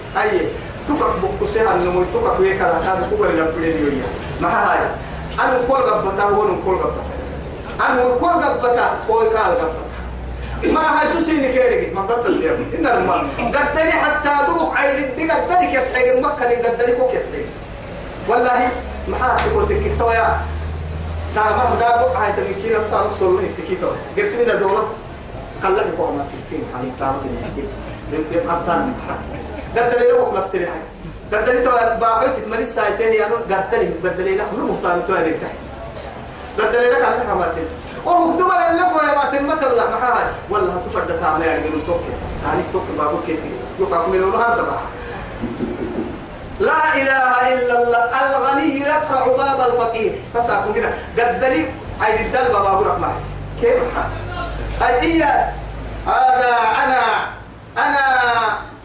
[1.48, 4.06] بكسها النمو تكك ويكا لا تاد كوبا لنبلين يويا
[4.40, 4.78] ما هاي
[5.40, 7.02] أنا كل قبتا هو كل قبتا
[7.80, 9.84] أنا كل قبتا كوي كال قبتا
[10.72, 15.66] ما هاي تسيني كيرك ما قد اليوم إن الماء قدني حتى دوق عين دي قدني
[15.72, 17.46] كتحيق مكة قدني كوك يتحيق
[18.28, 18.68] والله
[19.08, 20.40] ما حد تقول تكتوا يا
[21.34, 23.22] تعمل دا بق هاي تمكين بتاعك
[24.16, 24.84] من الدولة
[25.62, 27.68] قال لك بقى ما تكين حالي تعرف إن يمكن
[28.12, 28.92] يمكن أبطال
[29.76, 30.97] قدني لو وقفت لي حاجة
[31.32, 35.40] قدني تو باعوا تتمني سايته يعني قدني قدني لا هم مطالب تو أريد
[36.58, 37.64] قدني لك على حماتي.
[38.04, 42.00] وهو دول اللي هو يا ماتن ما تبلا معها والله تفرد كامل يعني من توك
[42.42, 43.40] ثاني توك بابو كيف
[43.80, 44.80] يقع من هذا
[46.60, 48.02] لا إله إلا الله.
[48.26, 50.12] الغني يقرع باب الفقير.
[50.34, 53.08] فساكم كده قدري عيد الدل بابو رحمة
[53.60, 53.82] كيف
[54.82, 55.22] أي
[56.06, 56.52] هذا
[56.84, 57.02] أنا.
[57.78, 58.04] أنا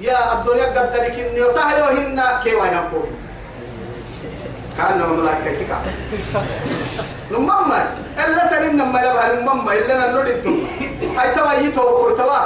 [0.04, 3.08] يا الدنيا قدري كني وتهيوهن كيف أنا أقول؟
[4.78, 5.78] كأن ملائكة تكا
[7.32, 7.88] نمما
[8.18, 10.48] إلا تلين نما يبقى نمما إلا نردت
[11.18, 12.40] هاي توا يتو كرتوا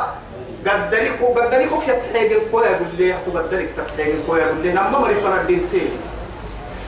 [0.67, 4.99] قدري كو قدري كو كتحيق الكويا يقول لي هتو قدري كتحيق الكويا يقول لي نمما
[4.99, 5.89] مري فرد دينتين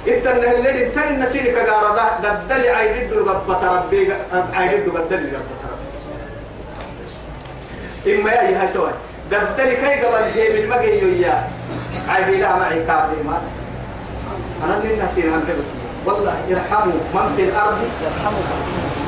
[0.07, 4.13] انت ان اللي انت النسير كغاردا قدري عيد الغبة ربي.
[4.53, 5.59] عيد قدري الغبة
[8.07, 8.89] إما يا هاي توا
[9.37, 11.47] قدري كي قبل هي من مجي يا
[12.09, 13.41] عيد لا معي كابي ما.
[14.63, 15.67] أنا اللي نسير عن بس
[16.05, 18.59] والله يرحموا من في الأرض؟ يرحمكم.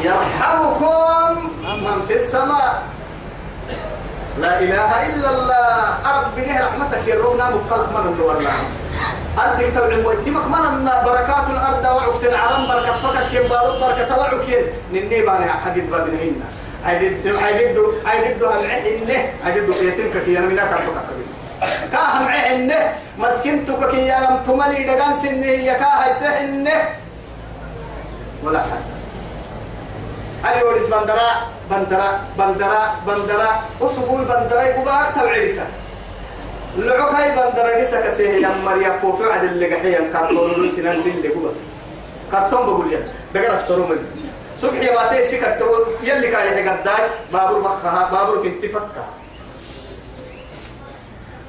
[0.03, 2.83] يرحمكم من في السماء.
[4.39, 5.77] لا إله إلا الله.
[6.05, 8.51] أرض بنيه رحمتك يرونا مبتلق من والله.
[9.39, 14.47] أرضك تبع ويتمك من بركات الأرض وعكت العرم بركة فكك ينبارد بركة وعك
[14.93, 16.41] نني باني حديث بابنهن
[16.85, 21.03] عيددو عيددو عيددو هالعحنه عيددو يتمك كي أنا منك أرفقك
[21.91, 25.45] كاهم عحنه مسكنتك كي يا لم تملي دقان سنه.
[25.45, 26.89] يكاها يسحنه
[28.43, 28.91] ولا حاجة
[30.43, 31.29] علي وليس بندرا
[31.71, 35.65] بندرا بندرا بندرا أسبوع بندرا يبقى أكتب عريسة.
[36.77, 40.09] لعوك هاي بندرا عريسة كسيه يا مريا فوفي عد اللي قحيا.
[40.13, 41.53] كارتون لوسي نان اللي بقول
[42.31, 42.99] كارتون بقول يا.
[43.33, 43.97] دقر السروم
[44.61, 45.59] صبحي واتي سكت
[46.03, 49.05] يلي كان يحق الداي بابور بخها بابور كنت تفكر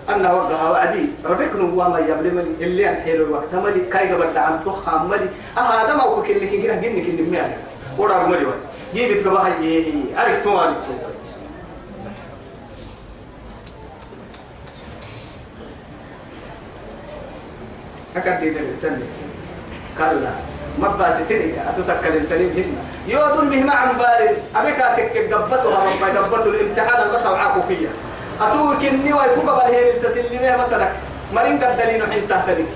[0.08, 4.60] أنا وقها وعدي ربك نوا ما يبلي ملي اللي الحيل الوقت ملي كاي قبل دعم
[4.66, 5.28] تخا ملي.
[5.58, 7.56] أه هذا ما هو كل كي كنا جنك اللي مياه
[7.98, 8.60] ورا ملي وين
[8.94, 10.86] جيبت قبها إيه عرفت ما عرفت
[18.16, 19.04] أكاد دي تاني
[19.98, 20.51] كلا.
[20.78, 27.02] ما باستني أتذكر التنين هنا يودون مهما عن بال أبيك أتك قبتها ما قبتوا الامتحان
[27.06, 27.90] اللي خلعكوا فيها.
[28.40, 30.88] أتوك إني ويكوك بالهي التسلمية مثلا
[31.34, 32.66] مرين قد دلينو حين تهتدك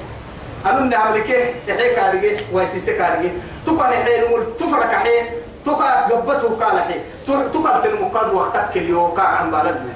[0.66, 3.32] أنو نعمل كيه يحيك عليك ويسيسك عليك
[3.66, 4.22] تقع حين
[4.58, 5.26] تفرك حين
[5.64, 7.00] تقع قبته قال حين
[7.54, 9.92] تقع تلمقاد وقتك اليوم قاع عن بلدنا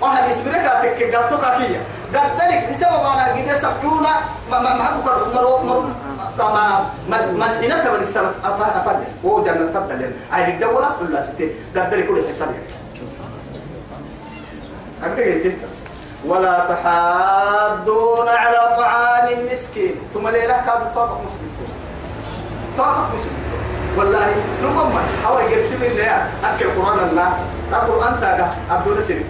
[0.00, 1.80] وهل يسبرك أتك قبتك كيه
[2.14, 4.02] قد دلك حساب أنا قد سبعون
[4.50, 5.84] ما ما ما حكوا مرو مرو
[6.38, 11.48] تمام ما ما هنا كمان السنة أفا أفا هو جنة تبدل عين الدولة ولا ستة
[11.76, 12.66] قد دلك كل حسابك
[15.04, 15.52] أبدا
[16.26, 21.50] ولا تحاضون على طعام المسكين ثم ليلة كاد طابق مسلم
[22.78, 23.32] طابق مسلم
[23.96, 24.92] والله نفهم
[25.26, 27.32] هو يرسم لنا أكل القرآن الله
[27.72, 29.24] القرآن تاجا عبد الله سيري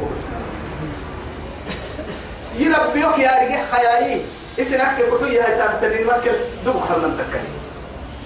[2.59, 4.20] يربيك يا رجال خيالي
[4.62, 6.32] إسن أكل كتب يا تابتني مكل
[6.64, 7.50] دم حرنا تكني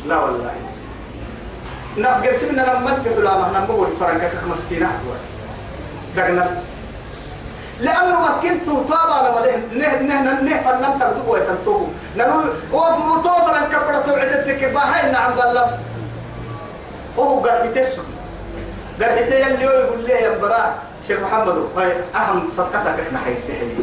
[0.06, 0.50] لا والله.
[1.98, 4.90] نبقى رسمنا لما في علماء نبقى الفرنكة مسكينة
[6.16, 6.62] دقنا
[7.80, 12.44] لأنه مسكين توطابا لما نه نه نه نه فنان تقدم ويتنتوه نقول
[12.74, 15.78] هو مطوفا لن كبر توعدتك باهي نعم بالله.
[17.16, 18.04] وهو قرحتي السوق
[19.00, 23.76] قرحتي اللي هو يقول لي يا براء شيخ محمد هاي أهم صفقتك إحنا حيتحيي.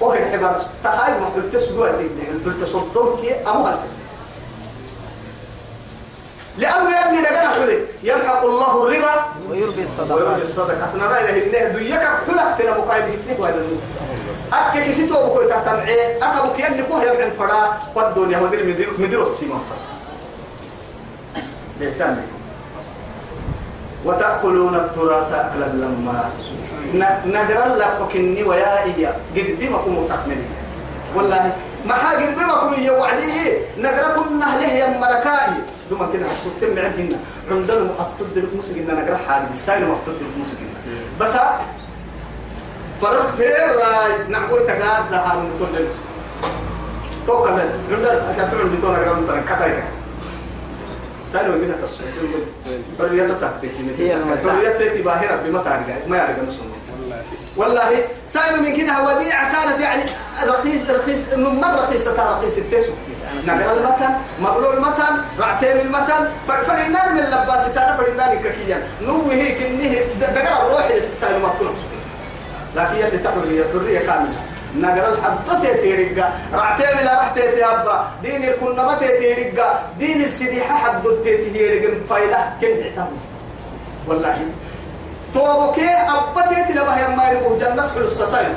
[0.00, 0.38] وهي
[0.84, 2.08] تخيل ما قلت سدوتي
[2.46, 3.80] قلت صدوم كي أمهلت
[6.58, 7.78] لأنه يبني لقنا حلي.
[8.02, 9.14] يمحق الله الربا
[9.48, 10.42] ويربي ويربي الصدقات.
[10.42, 13.62] الصدقة إحنا رأينا هنا دويك حلك تنا مقايد هتنك وهذا
[14.52, 17.78] أكا كسيتو بكو تحتمعي أكا بكي أني كوه يمعن فرا.
[17.94, 19.78] والدنيا مدير مدير مدير السيما فرا.
[21.80, 22.16] بيهتم
[24.04, 26.30] وتأكلون التراث أكلا لما
[27.26, 30.44] نقرا لك وكني ويا إيا قد بما كنوا تكملين
[31.16, 31.52] والله
[31.86, 35.54] ما حاجر بما كنوا يوعدي نقرا كنا له يا مركائي
[35.90, 37.08] دوما كده حسوتين معهن
[37.50, 40.76] عندنا مفتد لك مسجنا نقرا حاجة ساين مفتد مسجنا
[41.20, 41.32] بس
[43.02, 43.76] فرس فير
[44.28, 45.86] نعبوي تقاد ده هارون تقول
[47.26, 49.84] تو كمان عندنا أكثر من بتوع نقرا مثلا كتايك
[51.28, 52.08] ساين وجينا تصوير
[52.98, 53.20] بل
[53.98, 54.54] هي المتاع.
[54.54, 56.75] بل يتتي باهرة تعرف ما يعرف نسمه
[57.56, 60.02] والله سائل من كده وديعة كانت يعني
[60.46, 62.92] رخيص رخيص مرة رخيصة رخيص التسو
[63.46, 66.28] نقرا المتن مقلول المتن رعتين المتن.
[66.48, 70.88] فالنار من اللباس تانا فالنار ككيا نوه هيك انه دقرا الروح
[71.20, 71.68] سائل مقتول
[72.76, 74.40] لكن يلي تحرية حرية كاملة
[74.76, 82.52] نقرأ الحد تيريقا رعتين لا رح تيتيابا دين الكنمة تيريقا دين السديحة حد تيريقا فايلة
[82.60, 83.16] كن تعتمد
[84.08, 84.36] والله
[85.36, 88.54] توبكي أبتت لبها يما يربو جنة حلو السسين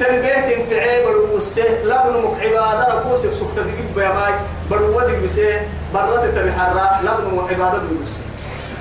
[0.00, 4.32] تنبيه تنفعي بروسه لبن مك عبادة ربوسك سكت دقيق بيماي
[4.70, 5.60] برو ودق بسه
[5.94, 8.20] برات تبحرة لبن مك عبادة بروسه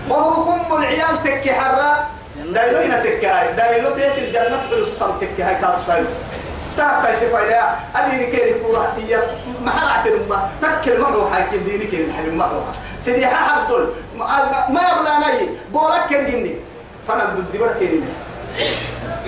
[0.10, 2.08] وهو كم العيال تكي حرة؟
[2.54, 3.54] دايلو هنا تكي هاي.
[3.54, 6.08] دايلو تيت الجنة السم تكي هاي كارو سايلو
[6.78, 9.20] تاكا يسفا إليها أديني كيري كورا هي
[9.66, 15.50] محرعة الماء تكل مروحة حاكي ديني كيري الحلم مروحة سيدي حدل ما يبلا ناي.
[15.74, 16.56] بولك كندني
[17.08, 18.02] فأنا ضد برك كندني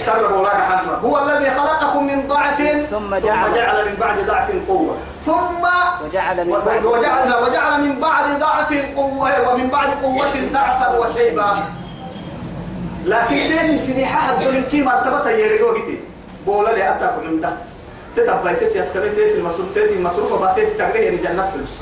[0.06, 4.96] سر بولاك حنفا هو الذي خلقكم من ضعف ثم جعل- جعل من بعد ضعف قوة.
[5.26, 5.66] ثم
[6.06, 11.54] وجعل من بعد وجعل وجعل من بعد ضعف قوة ومن بعد قوة ضعفا وشيبا.
[13.06, 16.00] لكن تاني سنيحة من كي مرتبة يريدو كتير.
[16.46, 17.50] بولا لي أسف من ده.
[18.16, 21.82] تتبعي تتي أسكبي تتي المصروف تتي المصروف باتي تتقريه يعني جنة في الوسط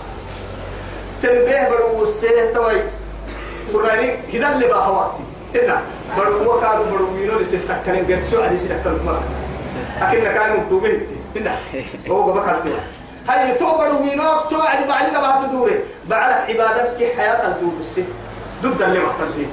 [1.22, 2.82] تنبيه برو السيه توي.
[3.74, 5.24] قراني هذا اللي بقى وقتي
[5.56, 5.82] هنا
[6.18, 9.22] برو وكادو برو مينو لسه تكلم جرسو عدي سيدك كلمة
[10.02, 11.56] أكيد كانوا مدوبين هنا
[12.10, 12.74] هو قبل كارتي
[13.30, 15.80] هاي تو برو مينو تو عدي بعد بقى تدوري.
[16.06, 18.06] بعد عبادتك حياة الدود السي.
[18.64, 19.48] ضد اللي محتدي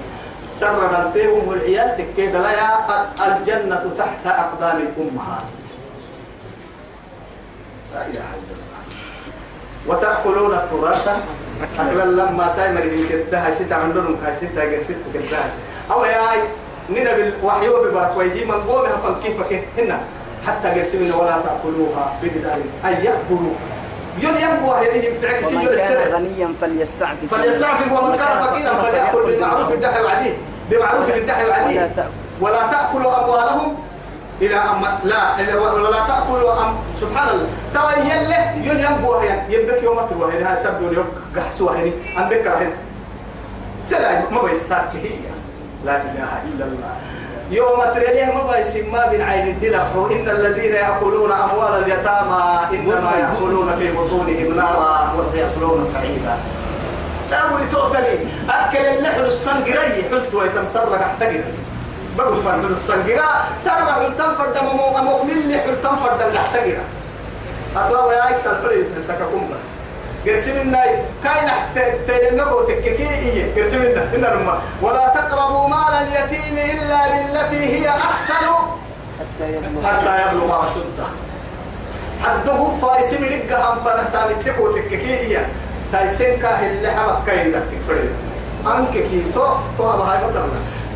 [0.56, 2.68] سر دلتهم والعيال تكي دلايا
[3.26, 5.48] الجنة تحت أقدام الأمهات.
[7.92, 8.73] لا إله إلا الله.
[9.86, 11.08] وتأكلون التراث.
[11.78, 12.80] أكلا لما سايمر
[13.32, 15.38] هاي ستة عندهم هاي ستة غير ستة كده
[15.92, 16.38] أو يا هاي
[16.90, 20.00] نينا بالوحي وببارك ويجي من قومها فكيف هنا.
[20.46, 23.54] حتى قسمنا ولا تأكلوها بدال أي يأكلوا
[24.22, 26.16] يوم ينبوا هذه في عكس يوم السنة.
[26.16, 27.34] غنيا فليستعفف.
[27.34, 30.36] فليستعفف ومن كان فقيرا فليأكل بالمعروف الدحي وعديه
[30.70, 31.94] بمعروف الدحي وعديه
[32.40, 33.76] ولا تأكلوا أموالهم.
[34.40, 37.46] إلى أم لا إلا ولا تأكلوا أم سبحان الله.
[37.74, 41.70] ترى يله يون ينبوا هي ينبك يوم تروح هنا سبدون يوم قحسوا
[42.18, 42.76] أم بك هنا
[43.82, 44.24] سلام.
[44.34, 45.10] ما بيسات هي
[45.84, 46.92] لا إله إلا الله.
[47.50, 53.92] يوم تريه ما بيسمى بين عين الدلخ إن الذين يأكلون أموال اليتامى إنما يأكلون في
[53.92, 56.36] بطونهم نارا وسيصلون سعيدا.
[57.26, 58.18] سأقول توتلي
[58.50, 60.04] أكل اللحم السنجري.
[60.10, 61.02] حلت ويتمسرق
[62.14, 63.28] احتقر بقول فرد السنجرا
[63.64, 66.76] سرق حلتم فرد ممو أمو من اللي حلتم فرد احتقر
[67.76, 69.64] أتوا ويا إكسل فريد تككم بس.
[70.26, 71.50] قرسم الناي كاين
[72.06, 73.54] تيلنكو تككي إيه.
[73.54, 78.46] قرسم النا إن رما ولا تقربوا مال اليتيم إلا بالتي هي أحسن.
[79.20, 80.64] حتى يبلغ.
[80.64, 81.06] أشده
[82.22, 85.38] حد قفا يسمي لقى هم فنهتا متكو تككي
[85.92, 88.10] تايسين كاه اللي حبك كاين لك تكفرين.
[88.66, 89.46] أنك كي تو
[89.78, 90.44] تو هاي مثلا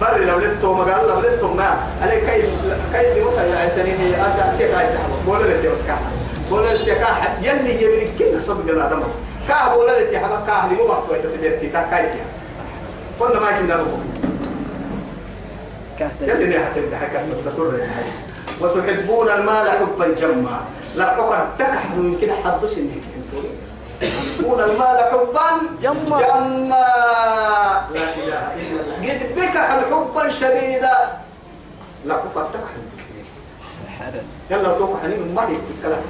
[0.00, 1.76] بري لو لتو مقال لو لتو ما.
[2.02, 2.42] عليك كاي
[2.92, 5.98] كاي دي متى يا تنيني أنت أنت كاي تحب بولا لتي بس كاه
[6.50, 9.02] بولا لتي كاه يلي يبني كل صب جنا دم
[9.48, 12.24] كاه بولا لتي حبك كاه لي مو بحث ويتبيتي كاه كاي تيا
[13.20, 14.00] قلنا ما كنا نقول
[16.20, 17.72] يلي حتى حكى مستقر
[18.60, 20.60] وتحبون المال حبا جما.
[20.96, 23.02] لا فقط تكحل يمكن حدث إنك
[24.00, 25.48] تحبون المال حبا
[25.82, 26.18] جما.
[27.94, 28.67] لا إله إلا
[29.36, 30.96] بكحل حبا شديدا.
[32.04, 32.84] لا تكحل
[33.98, 36.02] حرم يلا توقع حنين ما يتكلم.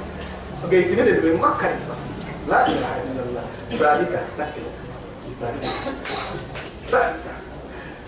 [0.69, 2.01] جيت من من مكة بس.
[2.49, 3.43] لا إله إلا الله.
[3.71, 4.65] ذلك تكل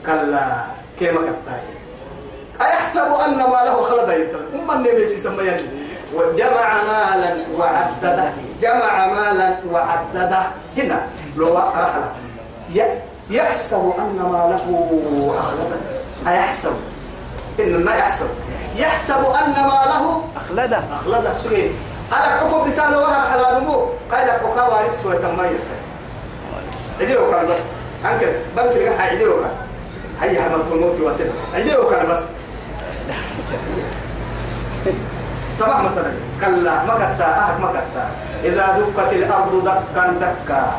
[0.06, 0.66] كلا.
[1.00, 1.74] كيف كتاسي
[2.62, 5.58] أيحسب أن ماله خلد يتم أم النبي سمي
[6.14, 8.34] وجمع مالا وعدده.
[8.62, 10.42] جمع مالا وعدده.
[10.78, 11.08] هنا.
[11.38, 12.12] لو رحلة
[12.76, 14.66] ي- يحسب أن ماله
[15.40, 15.80] أخلده.
[16.32, 16.74] أيحسب؟
[17.60, 18.28] إن ما يحسب.
[18.76, 20.82] يحسب أن ماله أخلده.
[21.02, 21.34] أخلده.
[21.44, 21.72] سوي
[22.12, 25.62] أنا حكم بسالة وها على نمو قال لك وكوارث وتميت
[27.02, 27.62] عديرو كان بس.
[28.06, 28.34] أنكر.
[28.58, 29.52] بنك لك عديرو كان.
[30.22, 32.24] هيا عملت الموت واسد عديرو كان بس.
[35.60, 36.14] تمام مثلا.
[36.42, 37.40] كلا ما كتا.
[37.40, 38.06] أحد ما كتا.
[38.44, 40.72] إذا دقت الأرض دقا دقا.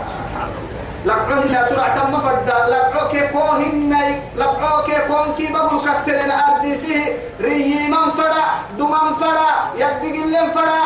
[1.05, 3.93] لقعو هنا ترى تم فردا لقعو كي كوهن
[4.37, 7.01] لقعو كي بقول كترين أرديسه
[7.41, 8.45] ريي من فرا
[8.79, 10.83] دمان فرا يدق اللين فرا.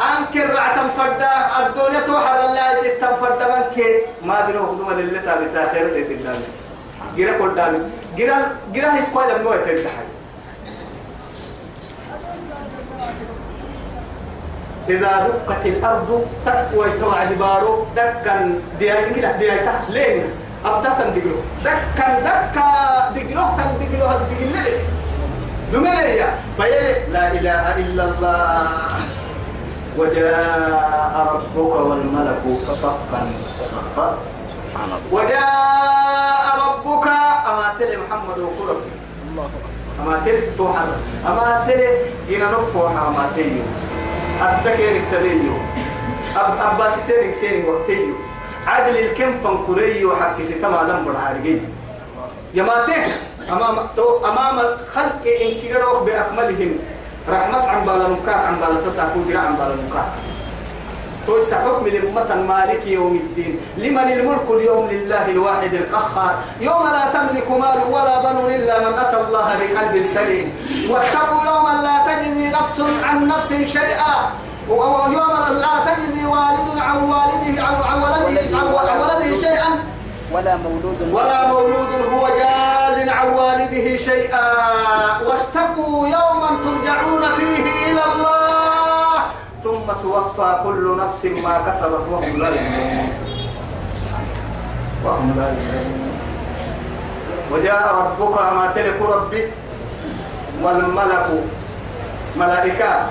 [0.00, 3.88] أنكر رعتم فردا الدنيا توحر الله ستم فردا من كي.
[4.22, 6.40] ما بينه خدوما لله تابي تاخير تيتلال
[7.16, 7.78] جرا كل دامي
[8.16, 8.36] جرا
[8.74, 10.04] جرا هسقوا لما يتلحي
[14.90, 20.22] إذا دقت الأرض تقوى توعد بارو دكا دياي كده دياي تحت لين؟
[20.64, 22.68] أبتا تندقلو دكا دكا
[23.14, 24.66] دقلو تندقلو هالدقل لي
[25.72, 26.30] دمية.
[26.58, 28.68] بيلي لا إله إلا الله.
[29.98, 33.22] وجاء ربك والملك صفا
[33.70, 34.08] صفا.
[35.12, 37.06] وجاء ربك
[37.48, 38.80] أما تلي محمد وقرب.
[40.00, 40.88] أما تلي توحر
[41.26, 41.88] أما تلي
[42.28, 43.62] جينا نفوها أما تلي
[44.40, 45.56] أتكير التبيو
[46.36, 48.14] أب أباسيتير كين وقتيو.
[48.66, 51.62] عادل الكم فنكريو حق ستما دم برعارجي
[52.54, 53.04] يماته
[53.50, 54.56] أمام تو أمام
[54.94, 56.72] خلق إن كيروك بأكملهم.
[57.28, 60.08] رحمة عن بالا مكاك عن بالا تساكو عن بالا مكاك
[61.30, 63.60] توسع حكم لأمة مالك يوم الدين.
[63.76, 66.34] لمن الملك اليوم لله الواحد القهار.
[66.60, 70.46] يوم لا تملك مال ولا بنون إلا من أتى الله بقلب سليم.
[70.90, 74.14] واتقوا يوما لا تجزي نفس عن نفس شيئا.
[74.68, 78.66] ويوم لا تجزي والد عن والده عن عن ولده عن
[79.00, 79.70] ولده شيئا.
[80.32, 84.46] ولا مولود ولا مولود هو جاز عن والده شيئا.
[85.26, 86.79] واتقوا يوما ترجعون
[90.02, 93.08] توفى كل نفس ما كسبت وهم لا يظلمون
[95.04, 95.56] وهم
[97.52, 99.42] وجاء ربك ما تلك ربي
[100.62, 101.26] والملك
[102.36, 103.06] ملائكة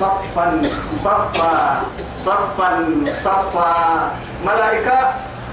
[0.00, 0.62] صفا
[1.04, 1.82] صفا
[2.20, 2.70] صفا
[3.24, 4.10] صفا.
[4.46, 4.98] ملائكة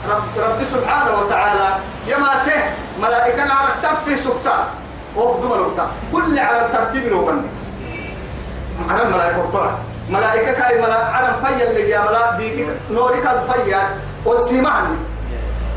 [0.10, 1.70] رب, رب سبحانه وتعالى
[2.08, 2.62] يما ته
[3.02, 4.68] ملائكة على سف سكتا
[5.16, 5.52] وقدم
[6.14, 7.42] كل على الترتيب الوبن
[8.90, 9.72] على الملائكة الطلع
[10.10, 13.82] ملائكة كاي ملا على فيا اللي يا ملا ديك نورك فيا
[14.26, 14.97] والسمان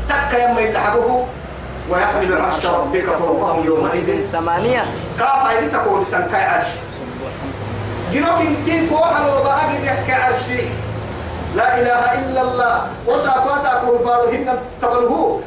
[0.09, 1.25] تك يما يلحقه
[1.89, 4.31] ويحمل عرش ربك فوقهم يومئذ.
[4.31, 4.85] ثمانية.
[5.19, 6.67] كافا يلسكو لسان كاي عرش.
[8.13, 10.61] جنوك كيف وحن وبأجد يحكي عرشي.
[11.55, 12.87] لا إله إلا الله.
[13.07, 15.39] وساك وساك وبارو هن تبلهو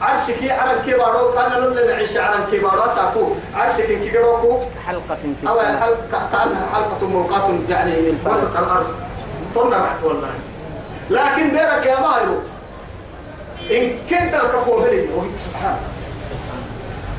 [0.00, 3.32] عرشك على الكبارو كان لن نعيش على الكبارو ساكو.
[3.54, 5.60] عرشك كيروكو حلقة في أو.
[5.60, 8.32] حلقة كأنها حلقة ملقاة يعني الفرد.
[8.32, 8.94] وسط الأرض.
[9.54, 10.28] طلنا رحت والله.
[11.10, 12.40] لكن بيرك يا مايرو
[13.70, 15.76] إن كنت الكفور هلي وهي سبحان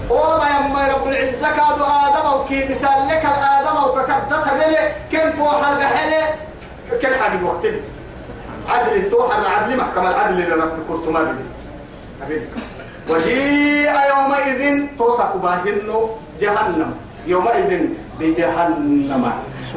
[0.09, 4.91] وما يما رب العزة كادو آدم وكي مثال لك الآدم وككدتها بلي.
[5.11, 6.35] كم فوح القحلة
[7.01, 7.81] كل حاجة وقتين
[8.69, 11.50] عدل التوحر عدل محكمة العدل اللي رب كرسما بلي.
[13.09, 14.61] وجيء يومئذ
[14.97, 15.89] توسع باهن
[16.41, 16.91] جهنم.
[17.27, 17.71] يومئذ
[18.19, 19.23] بجهنم.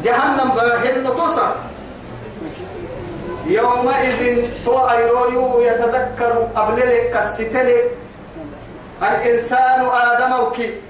[0.05, 1.49] جهنم باهن توسع.
[3.47, 4.21] يومئذ
[4.65, 6.79] تو أيرويو يتذكر قبل
[7.15, 7.85] كستلك
[9.03, 10.84] الإنسان آدم وكي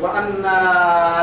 [0.00, 0.42] وأن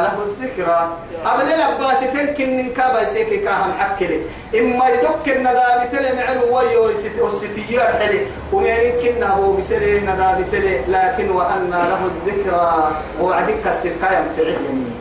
[0.05, 0.97] له الذكرى.
[1.25, 4.21] قبل لباس تمكن من كابا سيكي كاهم حكلي.
[4.55, 10.81] إما يتوكل ندابي تلي معلو ويو الستيار حلي وميرين هو بسري ندابي تلي.
[10.87, 12.91] لكن وأن له الذكرى.
[13.21, 14.95] وعدك السركاية متعه يمين.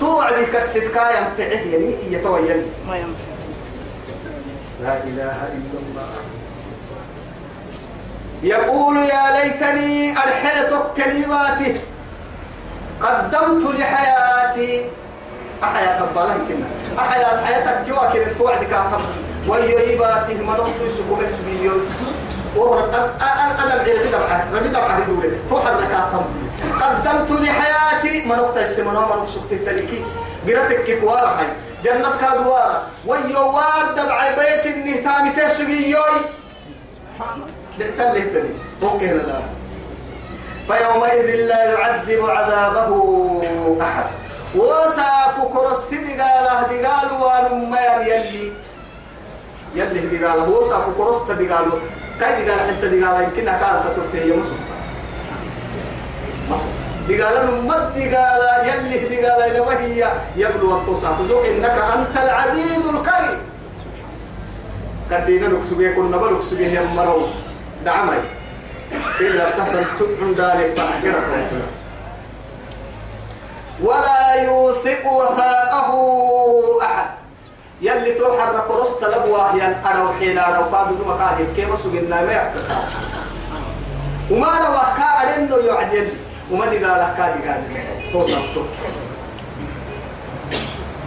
[0.00, 1.98] توعدك السركاية متعه يمين.
[2.10, 3.28] يتويل ما ينفع
[4.82, 6.08] لا إله إلا الله.
[8.42, 11.80] يقول يا ليتني أرحلت كلماتي
[13.02, 14.90] قدمت لحياتي.
[15.64, 16.66] أحياة الظلام كنا.
[16.98, 19.02] أحياة حياتك كوا كنا توعد كاتم
[19.48, 21.72] ويجيباتي ما نقص سكوم السبيو
[22.56, 26.24] وهو أنا بعيد دبعة ربي دبعة هدول توحد كاتم
[26.80, 28.26] قدمت لحياتي.
[28.26, 30.04] ما نقطة السمنة ما نقص تهتلكي
[30.46, 31.46] قرأتك كوارا حي
[31.84, 36.20] جنة كادوارا ويوار دبعة بيس النهتامي تسبيوي
[37.78, 38.48] بيعتل تاني
[38.82, 39.40] أوكي لا.
[40.68, 42.90] فيومئذ لا يعذب عذابه
[43.82, 44.04] أحد.
[44.54, 48.52] وساكو كرست دقاله دقال وانما يلي.
[49.74, 51.78] يلي دقاله وساكو كرست دقاله.
[52.20, 54.56] كاي دقال حتى دقاله؟ يمكنها كانت تفتح هي مصر
[56.50, 56.68] مصر
[57.08, 63.38] دقال مد دقال يلي دقال إنما هي يبلو التصاق زوج إنك أنت العزيز الكريم.
[65.10, 67.26] كدينا نكسبيه كنا بنكسبيه يمرو
[67.84, 68.18] دعمي
[69.18, 71.24] سيلا تحت تبعن ذلك فأحكرك
[73.82, 75.90] ولا يوثق وثاقه
[76.82, 77.06] أحد.
[77.82, 82.58] يلي تحرك رست لبوا يا أرو حين أرو قادو دم قاهي كيف سجنا ما يحكي
[84.30, 86.08] وما روا كارنو يعجل.
[86.50, 87.62] وما دي قال كادي قال
[88.12, 88.64] توصل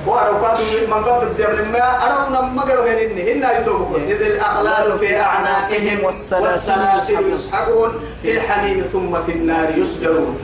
[0.07, 6.03] وأرو قادو من قبل الدم ما أرو نما قالوا هن يتوبكون إذ الأغلال في أعناقهم
[6.03, 7.91] والسلاسل يسحبون
[8.21, 10.39] في الحميم ثم في النار يسجرون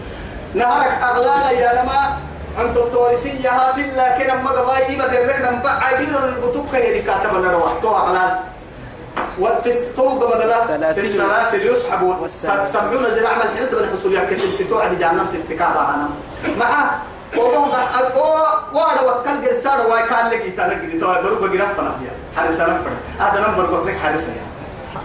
[0.54, 2.18] نهرك أغلال يا لما
[2.62, 7.96] أنت التورسية في الله كنا ما قبائي بدرنا نبع عبير البطوك يلي كاتبنا روح تو
[7.96, 8.40] أغلال
[9.40, 12.28] وفي الطوق بدلا في السلاسل يسحبون
[12.66, 16.10] سبعون ذراع من حين تبني حصول يا كسل ستو عدي جهنم سلسكارا
[17.38, 17.70] وقوم
[18.74, 22.92] وأنا وكان جرسارة واي كان لك يتالك دي توا بروك جرف فنا بيا حارسة نفر
[23.20, 24.48] هذا نمبر قلت لك حارسة يا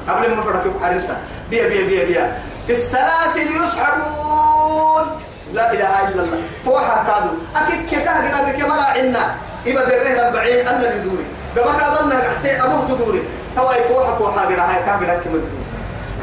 [0.08, 1.16] قبل ما فرق حارسة.
[1.50, 2.42] بيا بيا بيا بيا.
[2.66, 5.06] في السلاسل يسحبون.
[5.52, 6.42] لا إله إلا الله.
[6.64, 7.32] فوحا كادو.
[7.56, 9.34] أكيد كيكا قد لك مرا عنا.
[9.66, 13.22] يبقى درينا بعيد أن اللي دوري قبل كادنا حسين ابوه تدوري
[13.56, 15.61] توا فوحا فوحا قد هاي كان قد كم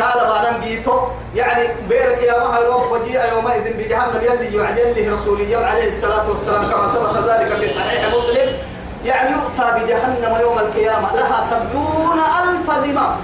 [0.01, 5.13] قال ما نم جيتو يعني بيرك يا ما يروح وجيء يومئذ بجهنم يلي يعجل له
[5.13, 6.71] رسول عليه الصلاة والسلام.
[6.71, 8.55] كما سبق ذلك في صحيح مسلم.
[9.05, 11.15] يعني يؤتى بجهنم يوم القيامة.
[11.15, 13.15] لها سبعون ألف زمام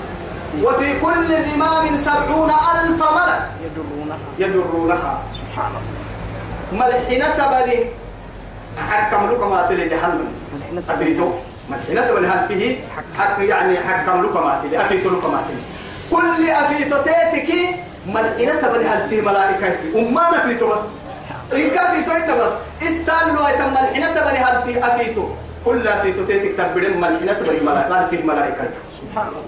[0.63, 3.49] وفي كل زمام سبعون ألف ملك.
[3.65, 4.17] يدرونها.
[4.39, 5.23] يدرونها.
[5.33, 6.85] سبحان الله.
[6.85, 7.85] ملحنة بني.
[8.89, 10.27] حكم لكم أتلي جهنم.
[10.89, 11.29] أفيتو.
[11.69, 12.77] ملحنة بني هل فيه
[13.17, 15.74] حك يعني حكم لكم أتلي أفيتو لكم أتلي
[16.11, 17.49] كل أفيتو تيتك
[18.07, 20.79] ملحنة بني هل فيه ملائكتي وما نفيتو بس
[21.53, 22.53] إن كان فيتو إنت بس
[22.87, 25.25] استنوا أيتم ملحنة بني هل فيه أفيتو
[25.65, 28.07] كل أفيتو تيتك تبدين ملحنة بني ملائكة.
[28.09, 29.41] فيه ملائكتي سبحان الله.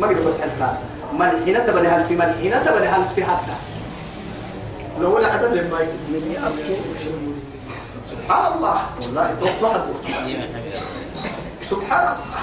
[0.00, 0.68] ما قد قلت حتى
[1.12, 3.56] ملحنة بني هل في ملحنة بني هل في حتى.
[5.00, 5.78] لو ولا حدا لما
[6.46, 6.76] أبكي
[8.10, 8.76] سبحان الله.
[9.02, 9.76] والله توقع
[11.70, 12.40] سبحان الله.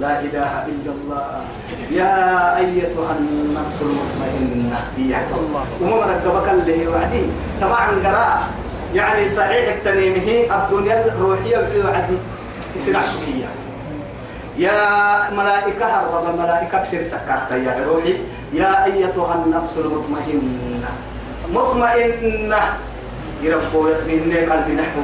[0.00, 1.28] لا إله إلا الله.
[1.90, 2.16] يا
[2.56, 4.78] أيتها النفس المطمئنة.
[4.98, 7.24] إياك الله وما رقبك اللي وعدي.
[7.60, 8.48] طبعا قراء
[8.94, 12.18] يعني صحيح تنيمه الدنيا الروحية وعدي.
[12.76, 13.48] يصير عشقية.
[14.58, 14.78] يا
[15.32, 16.34] ملائكة هرب.
[16.34, 18.14] الملائكة بشر سكاك يا روحي.
[18.52, 20.90] يا أيتها النفس المطمئنة.
[21.52, 22.62] مطمئنة.
[23.42, 25.00] يربو يطمئن قلبي نحو.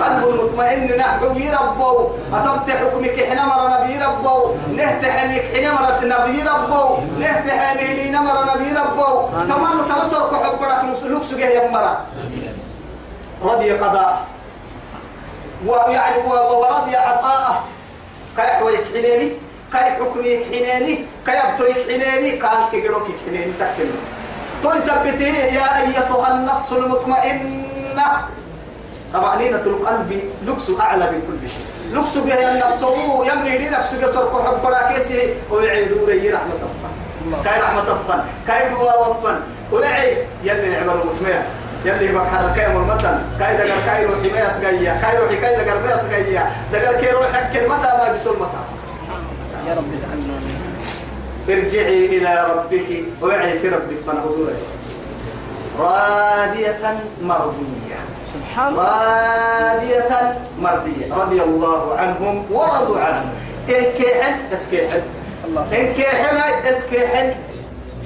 [0.00, 1.24] قلب المطمئن نحو.
[1.36, 3.94] يربو أتبت حكمك حين مر نبي.
[4.04, 8.68] ربو نهتحنك حين مرت نبي ربو نهتحني لي نمر نبي.
[8.78, 12.06] ربو تمام تمسر كحبرك لوكس يا مرة
[13.44, 14.26] رضي قضاء.
[15.66, 17.64] ويعني ورضي عطاءه
[18.36, 19.32] كاي حويك حنيني؟
[19.72, 23.52] كاي حكميك حنيني؟ كاي ابتويك حنيني؟ قال كيقروك حنيني.
[23.52, 24.19] تكلم.
[24.64, 28.06] تثبتي يا أيتها النفس المطمئنة.
[29.14, 31.66] طبعا لينة القلب لكس أعلى من كل شيء.
[31.92, 37.42] لكس جه النفس هو يمري لي نفسه جسر كحب راكسي ويعيدوا لي رحمة الله.
[37.44, 39.40] كاي رحمة الله كاي دوا وفن
[39.72, 41.42] ويعي يلي العمل المطمئن
[41.84, 45.78] يلي بك حركة يوم المتن كاي دقر كاي روحي ما يسقيا كاي روحي كاي دقر
[45.86, 46.50] ما يسقيا.
[46.72, 48.62] دقر كاي روحي المتى ما بيسول متى
[49.68, 50.59] يا رب اجعلنا
[51.54, 52.88] ارجعي إلى ربك.
[53.22, 54.38] وعيسي ربك فنعوذ
[55.78, 56.84] راضية
[57.22, 58.00] مرضية.
[58.34, 60.12] سبحان راضية
[60.58, 61.14] مرضية.
[61.14, 63.24] رضي الله عنهم ورضوا عنه.
[63.68, 65.02] إن كيحن اسكيحن
[65.72, 66.36] إن كيحن
[66.66, 67.34] اسكيحن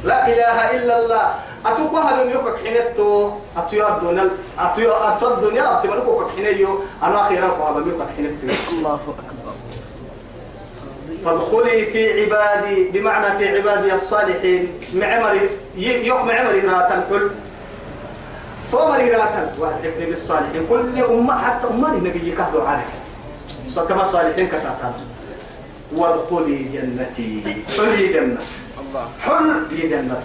[0.04, 1.26] لا إله إلا الله.
[1.66, 4.28] أتوكوها بميوكك حينتو أتويا الدنيا
[4.58, 9.33] أتويا الدنيا أتمنكوك حينيو أنا أخيرا كوها بميوكك حينتو الله أكبر.
[11.24, 17.30] فادخلي في عبادي بمعنى في عبادي الصالحين معمري يوم معمري راتا الحل
[18.72, 19.54] تومري راتا.
[19.58, 20.66] والحقني بالصالحين.
[20.68, 22.90] كل أمة حتى أماني نبي كهدو عليك
[23.88, 24.94] كما الصالحين كتاتا.
[25.96, 27.42] وادخلي جنتي.
[27.76, 28.42] حلي جنة.
[28.80, 29.06] الله.
[29.20, 30.22] حل جنة.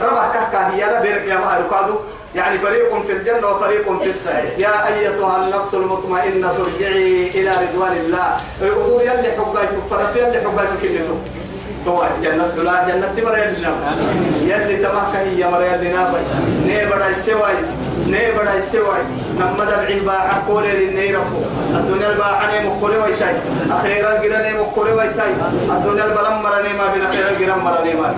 [0.00, 1.94] ربع كهكا هي ربيرك يا مهر كادو
[2.34, 4.52] يعني فريق في الجنة وفريق في السعير.
[4.58, 8.36] يا أيتها النفس المطمئنة ارجعي إلى رضوان الله.
[8.62, 11.18] الأمور يلي حقايتك فرط يلي حقايتك كنتم
[11.84, 13.96] تو جنة لا جنة مريا لنا
[14.42, 16.14] يلي تماك هي مريا لنا
[16.66, 17.54] ني بدا السواي
[18.06, 19.02] ني بدا السواي
[19.42, 21.40] نمد العباء كل للني ربو
[21.78, 23.34] الدنيا الباحة ني مقولي ويتاي.
[23.70, 25.32] أخيرا قرا ني مقولي ويتاي.
[25.74, 28.08] الدنيا البلم مرني ما بين أخيرا قرا مرني ما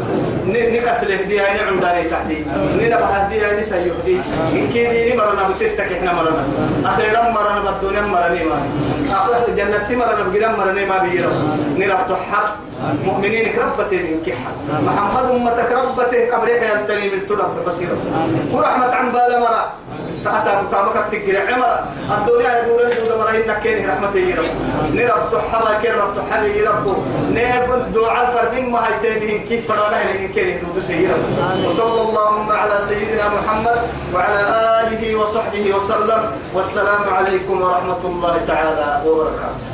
[0.46, 2.38] نكسل دي هاي عندنا تحدي
[2.80, 4.16] نبحث دي هاي سيهدي
[4.52, 6.44] إن كيدي مرنا بستك إحنا مرنا
[6.84, 8.58] أخيرا مرنا بالدنيا مرني ما
[9.12, 11.30] أخيرا جنة مرنا بقرا مرني ما بيرا
[11.78, 12.54] نربط حق
[13.04, 14.52] مؤمنين كربته من كحة
[14.86, 17.98] محمد أمتك ربته قبرك ينتني من تلب بصيرة.
[18.52, 19.66] ورحمة عن بالمرأة
[20.24, 21.72] تأسى بتامك تقرع عمر
[22.16, 24.50] الدنيا يدور يدور مرة إنك كين رحمة يرب
[24.94, 26.86] نرب تحرى كين رب تحرى يرب
[27.36, 31.20] نيب دعاء الفردين ما هيتين كيف فرنا إن كين يدور سيرب
[31.66, 33.78] وصلى اللهم على سيدنا محمد
[34.14, 34.40] وعلى
[34.80, 36.22] آله وصحبه وسلم.
[36.54, 39.73] والسلام عليكم ورحمة الله تعالى وبركاته.